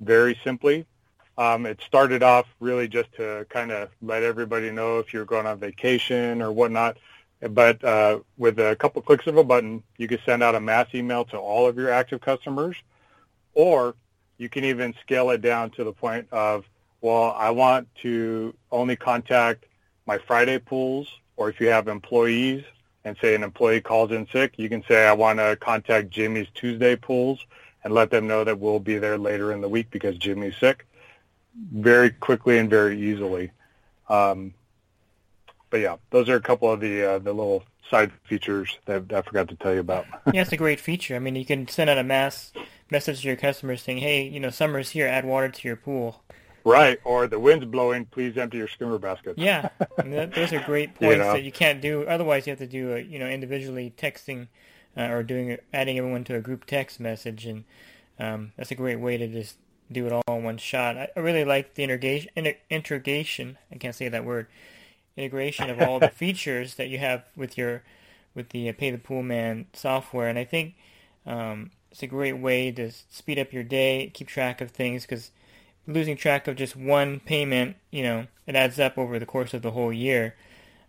very 0.00 0.38
simply. 0.44 0.84
Um, 1.38 1.66
it 1.66 1.80
started 1.86 2.22
off 2.22 2.46
really 2.60 2.88
just 2.88 3.12
to 3.14 3.46
kind 3.48 3.70
of 3.70 3.88
let 4.02 4.22
everybody 4.22 4.70
know 4.70 4.98
if 4.98 5.12
you're 5.12 5.24
going 5.24 5.46
on 5.46 5.58
vacation 5.58 6.42
or 6.42 6.52
whatnot. 6.52 6.98
But 7.40 7.84
uh, 7.84 8.20
with 8.38 8.58
a 8.58 8.76
couple 8.76 9.02
clicks 9.02 9.26
of 9.26 9.36
a 9.36 9.44
button, 9.44 9.82
you 9.98 10.08
can 10.08 10.18
send 10.24 10.42
out 10.42 10.54
a 10.54 10.60
mass 10.60 10.88
email 10.94 11.24
to 11.26 11.38
all 11.38 11.66
of 11.66 11.76
your 11.76 11.90
active 11.90 12.20
customers, 12.20 12.76
or 13.54 13.94
you 14.38 14.48
can 14.48 14.64
even 14.64 14.94
scale 15.02 15.30
it 15.30 15.42
down 15.42 15.70
to 15.72 15.84
the 15.84 15.92
point 15.92 16.26
of, 16.32 16.64
well, 17.00 17.34
I 17.36 17.50
want 17.50 17.88
to 18.02 18.54
only 18.72 18.96
contact 18.96 19.66
my 20.06 20.18
Friday 20.18 20.58
pools, 20.58 21.08
or 21.36 21.48
if 21.48 21.60
you 21.60 21.68
have 21.68 21.88
employees 21.88 22.64
and 23.04 23.16
say 23.20 23.34
an 23.34 23.42
employee 23.42 23.80
calls 23.80 24.10
in 24.12 24.26
sick, 24.28 24.54
you 24.56 24.68
can 24.68 24.82
say, 24.88 25.06
I 25.06 25.12
want 25.12 25.38
to 25.38 25.56
contact 25.56 26.10
Jimmy's 26.10 26.48
Tuesday 26.54 26.96
pools 26.96 27.44
and 27.84 27.94
let 27.94 28.10
them 28.10 28.26
know 28.26 28.44
that 28.44 28.58
we'll 28.58 28.80
be 28.80 28.98
there 28.98 29.18
later 29.18 29.52
in 29.52 29.60
the 29.60 29.68
week 29.68 29.90
because 29.90 30.16
Jimmy's 30.16 30.56
sick 30.56 30.86
very 31.72 32.10
quickly 32.10 32.58
and 32.58 32.68
very 32.68 33.00
easily. 33.00 33.52
Um, 34.08 34.54
but 35.70 35.80
yeah, 35.80 35.96
those 36.10 36.28
are 36.28 36.36
a 36.36 36.40
couple 36.40 36.70
of 36.70 36.80
the 36.80 37.02
uh, 37.02 37.18
the 37.18 37.32
little 37.32 37.64
side 37.90 38.12
features 38.24 38.78
that 38.86 39.12
I 39.12 39.22
forgot 39.22 39.48
to 39.48 39.56
tell 39.56 39.74
you 39.74 39.80
about. 39.80 40.06
yeah, 40.32 40.42
it's 40.42 40.52
a 40.52 40.56
great 40.56 40.80
feature. 40.80 41.16
I 41.16 41.18
mean, 41.18 41.36
you 41.36 41.44
can 41.44 41.68
send 41.68 41.90
out 41.90 41.98
a 41.98 42.04
mass 42.04 42.52
message 42.90 43.22
to 43.22 43.28
your 43.28 43.36
customers 43.36 43.82
saying, 43.82 43.98
"Hey, 43.98 44.26
you 44.28 44.40
know, 44.40 44.50
summer's 44.50 44.90
here. 44.90 45.06
Add 45.06 45.24
water 45.24 45.48
to 45.48 45.68
your 45.68 45.76
pool." 45.76 46.22
Right, 46.64 46.98
or 47.04 47.28
the 47.28 47.38
wind's 47.38 47.64
blowing. 47.64 48.06
Please 48.06 48.36
empty 48.36 48.58
your 48.58 48.66
skimmer 48.66 48.98
baskets. 48.98 49.38
Yeah, 49.38 49.68
that, 49.98 50.34
those 50.34 50.52
are 50.52 50.60
great 50.60 50.94
points 50.96 51.12
You 51.12 51.18
know? 51.18 51.32
that 51.34 51.44
you 51.44 51.52
can't 51.52 51.80
do. 51.80 52.02
Otherwise, 52.02 52.46
you 52.46 52.50
have 52.50 52.58
to 52.58 52.66
do 52.66 52.94
a, 52.94 52.98
you 52.98 53.18
know 53.18 53.28
individually 53.28 53.94
texting 53.96 54.48
uh, 54.96 55.02
or 55.02 55.22
doing 55.22 55.58
adding 55.72 55.98
everyone 55.98 56.24
to 56.24 56.34
a 56.34 56.40
group 56.40 56.64
text 56.66 56.98
message, 56.98 57.46
and 57.46 57.64
um, 58.18 58.52
that's 58.56 58.70
a 58.70 58.74
great 58.74 58.98
way 58.98 59.16
to 59.16 59.28
just 59.28 59.58
do 59.92 60.06
it 60.06 60.12
all 60.12 60.22
in 60.36 60.42
one 60.42 60.58
shot. 60.58 60.96
I, 60.96 61.08
really 61.16 61.44
like 61.44 61.74
the 61.74 61.84
integration. 61.84 62.30
Inter- 62.34 62.56
integration. 62.70 63.58
I 63.70 63.76
can't 63.76 63.94
say 63.94 64.08
that 64.08 64.24
word. 64.24 64.48
Integration 65.16 65.70
of 65.70 65.80
all 65.88 65.98
the 65.98 66.08
features 66.08 66.74
that 66.74 66.88
you 66.88 66.98
have 66.98 67.24
with 67.36 67.56
your 67.56 67.82
with 68.34 68.50
the 68.50 68.68
uh, 68.68 68.72
Pay 68.76 68.90
the 68.90 68.98
Pool 68.98 69.22
Man 69.22 69.66
software, 69.72 70.28
and 70.28 70.38
I 70.38 70.44
think 70.44 70.74
um, 71.24 71.70
it's 71.90 72.02
a 72.02 72.06
great 72.06 72.38
way 72.38 72.70
to 72.72 72.90
speed 72.90 73.38
up 73.38 73.52
your 73.52 73.62
day, 73.62 74.10
keep 74.12 74.28
track 74.28 74.60
of 74.60 74.70
things 74.70 75.02
because 75.02 75.30
losing 75.86 76.16
track 76.16 76.46
of 76.46 76.56
just 76.56 76.76
one 76.76 77.20
payment, 77.20 77.76
you 77.90 78.02
know, 78.02 78.26
it 78.46 78.54
adds 78.54 78.78
up 78.78 78.98
over 78.98 79.18
the 79.18 79.26
course 79.26 79.54
of 79.54 79.62
the 79.62 79.70
whole 79.70 79.92
year. 79.92 80.34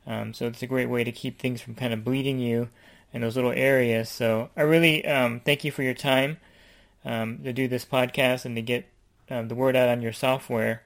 Um, 0.05 0.33
so 0.33 0.47
it's 0.47 0.61
a 0.61 0.67
great 0.67 0.89
way 0.89 1.03
to 1.03 1.11
keep 1.11 1.39
things 1.39 1.61
from 1.61 1.75
kind 1.75 1.93
of 1.93 2.03
bleeding 2.03 2.39
you 2.39 2.69
in 3.13 3.21
those 3.21 3.35
little 3.35 3.51
areas. 3.51 4.09
So 4.09 4.49
I 4.55 4.61
really 4.61 5.05
um, 5.05 5.41
thank 5.41 5.63
you 5.63 5.71
for 5.71 5.83
your 5.83 5.93
time 5.93 6.37
um, 7.05 7.39
to 7.43 7.53
do 7.53 7.67
this 7.67 7.85
podcast 7.85 8.45
and 8.45 8.55
to 8.55 8.61
get 8.61 8.87
um, 9.29 9.47
the 9.47 9.55
word 9.55 9.75
out 9.75 9.89
on 9.89 10.01
your 10.01 10.13
software. 10.13 10.83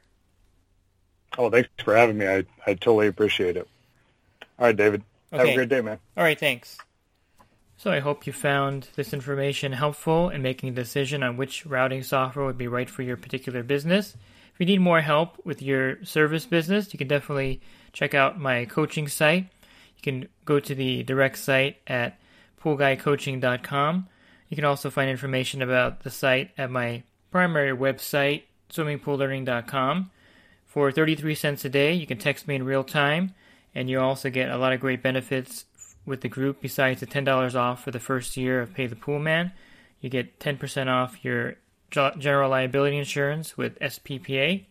Oh, 1.37 1.49
thanks 1.49 1.69
for 1.83 1.95
having 1.95 2.17
me. 2.17 2.27
I, 2.27 2.45
I 2.65 2.73
totally 2.73 3.07
appreciate 3.07 3.57
it. 3.57 3.67
All 4.59 4.65
right, 4.65 4.75
David. 4.75 5.03
Have 5.31 5.47
a 5.47 5.55
great 5.55 5.69
day, 5.69 5.81
man. 5.81 5.97
All 6.17 6.23
right, 6.23 6.39
thanks. 6.39 6.77
So 7.77 7.91
I 7.91 7.99
hope 7.99 8.27
you 8.27 8.33
found 8.33 8.89
this 8.95 9.13
information 9.13 9.71
helpful 9.71 10.29
in 10.29 10.41
making 10.43 10.69
a 10.69 10.73
decision 10.73 11.23
on 11.23 11.37
which 11.37 11.65
routing 11.65 12.03
software 12.03 12.45
would 12.45 12.57
be 12.57 12.67
right 12.67 12.89
for 12.89 13.01
your 13.01 13.17
particular 13.17 13.63
business. 13.63 14.15
If 14.53 14.59
you 14.59 14.65
need 14.65 14.81
more 14.81 15.01
help 15.01 15.43
with 15.45 15.61
your 15.61 16.03
service 16.03 16.45
business, 16.45 16.93
you 16.93 16.99
can 16.99 17.07
definitely 17.07 17.61
check 17.93 18.13
out 18.13 18.39
my 18.39 18.65
coaching 18.65 19.07
site. 19.07 19.47
You 19.95 20.01
can 20.03 20.27
go 20.45 20.59
to 20.59 20.75
the 20.75 21.01
direct 21.03 21.39
site 21.39 21.77
at 21.87 22.19
poolguycoaching.com. 22.63 24.07
You 24.49 24.55
can 24.55 24.65
also 24.65 24.89
find 24.89 25.09
information 25.09 25.61
about 25.61 26.01
the 26.01 26.11
site 26.11 26.51
at 26.57 26.69
my 26.69 27.03
primary 27.31 27.75
website, 27.75 28.43
swimmingpoollearning.com. 28.69 30.11
For 30.71 30.89
33 30.89 31.35
cents 31.35 31.65
a 31.65 31.69
day, 31.69 31.91
you 31.91 32.07
can 32.07 32.17
text 32.17 32.47
me 32.47 32.55
in 32.55 32.63
real 32.63 32.85
time, 32.85 33.35
and 33.75 33.89
you 33.89 33.99
also 33.99 34.29
get 34.29 34.49
a 34.49 34.57
lot 34.57 34.71
of 34.71 34.79
great 34.79 35.03
benefits 35.03 35.65
with 36.05 36.21
the 36.21 36.29
group 36.29 36.61
besides 36.61 37.01
the 37.01 37.05
$10 37.05 37.55
off 37.55 37.83
for 37.83 37.91
the 37.91 37.99
first 37.99 38.37
year 38.37 38.61
of 38.61 38.73
Pay 38.73 38.87
the 38.87 38.95
Pool 38.95 39.19
Man. 39.19 39.51
You 39.99 40.09
get 40.09 40.39
10% 40.39 40.87
off 40.87 41.25
your 41.25 41.55
general 41.89 42.49
liability 42.49 42.97
insurance 42.97 43.57
with 43.57 43.77
SPPA. 43.79 44.63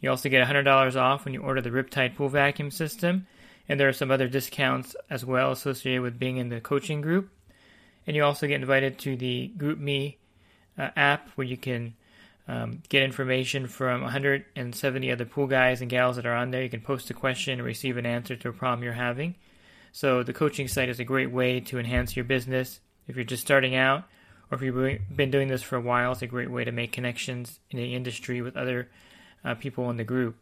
You 0.00 0.10
also 0.10 0.28
get 0.28 0.46
$100 0.46 1.00
off 1.00 1.24
when 1.24 1.32
you 1.32 1.40
order 1.40 1.62
the 1.62 1.70
Riptide 1.70 2.14
Pool 2.14 2.28
Vacuum 2.28 2.70
System, 2.70 3.26
and 3.70 3.80
there 3.80 3.88
are 3.88 3.94
some 3.94 4.10
other 4.10 4.28
discounts 4.28 4.94
as 5.08 5.24
well 5.24 5.50
associated 5.52 6.02
with 6.02 6.18
being 6.18 6.36
in 6.36 6.50
the 6.50 6.60
coaching 6.60 7.00
group. 7.00 7.30
And 8.06 8.14
you 8.14 8.22
also 8.22 8.46
get 8.46 8.60
invited 8.60 8.98
to 8.98 9.16
the 9.16 9.50
GroupMe 9.56 10.16
uh, 10.76 10.90
app 10.94 11.30
where 11.36 11.46
you 11.46 11.56
can 11.56 11.94
um, 12.48 12.82
get 12.88 13.02
information 13.02 13.66
from 13.66 14.00
170 14.00 15.12
other 15.12 15.24
pool 15.26 15.46
guys 15.46 15.82
and 15.82 15.90
gals 15.90 16.16
that 16.16 16.26
are 16.26 16.34
on 16.34 16.50
there. 16.50 16.62
You 16.62 16.70
can 16.70 16.80
post 16.80 17.10
a 17.10 17.14
question 17.14 17.54
and 17.54 17.62
receive 17.62 17.98
an 17.98 18.06
answer 18.06 18.36
to 18.36 18.48
a 18.48 18.52
problem 18.52 18.82
you're 18.82 18.94
having. 18.94 19.34
So 19.92 20.22
the 20.22 20.32
coaching 20.32 20.66
site 20.66 20.88
is 20.88 20.98
a 20.98 21.04
great 21.04 21.30
way 21.30 21.60
to 21.60 21.78
enhance 21.78 22.16
your 22.16 22.24
business. 22.24 22.80
If 23.06 23.16
you're 23.16 23.24
just 23.24 23.42
starting 23.42 23.74
out, 23.74 24.04
or 24.50 24.56
if 24.56 24.62
you've 24.62 25.00
been 25.14 25.30
doing 25.30 25.48
this 25.48 25.62
for 25.62 25.76
a 25.76 25.80
while, 25.80 26.12
it's 26.12 26.22
a 26.22 26.26
great 26.26 26.50
way 26.50 26.64
to 26.64 26.72
make 26.72 26.90
connections 26.90 27.60
in 27.70 27.78
the 27.78 27.94
industry 27.94 28.40
with 28.40 28.56
other 28.56 28.88
uh, 29.44 29.54
people 29.54 29.90
in 29.90 29.98
the 29.98 30.04
group. 30.04 30.36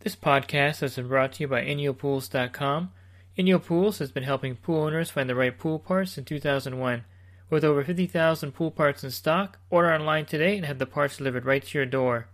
This 0.00 0.16
podcast 0.16 0.80
has 0.80 0.96
been 0.96 1.08
brought 1.08 1.32
to 1.34 1.42
you 1.42 1.48
by 1.48 1.64
InyoPools.com. 1.64 2.92
Inyo 3.38 3.64
Pools 3.64 3.98
has 3.98 4.10
been 4.10 4.22
helping 4.22 4.56
pool 4.56 4.84
owners 4.84 5.10
find 5.10 5.28
the 5.28 5.34
right 5.34 5.56
pool 5.56 5.78
parts 5.78 6.12
since 6.12 6.26
2001. 6.26 7.04
With 7.50 7.64
over 7.64 7.82
50,000 7.82 8.52
pool 8.52 8.70
parts 8.70 9.02
in 9.02 9.10
stock, 9.10 9.58
order 9.70 9.92
online 9.92 10.26
today 10.26 10.56
and 10.56 10.66
have 10.66 10.78
the 10.78 10.86
parts 10.86 11.16
delivered 11.16 11.46
right 11.46 11.64
to 11.64 11.78
your 11.78 11.86
door. 11.86 12.28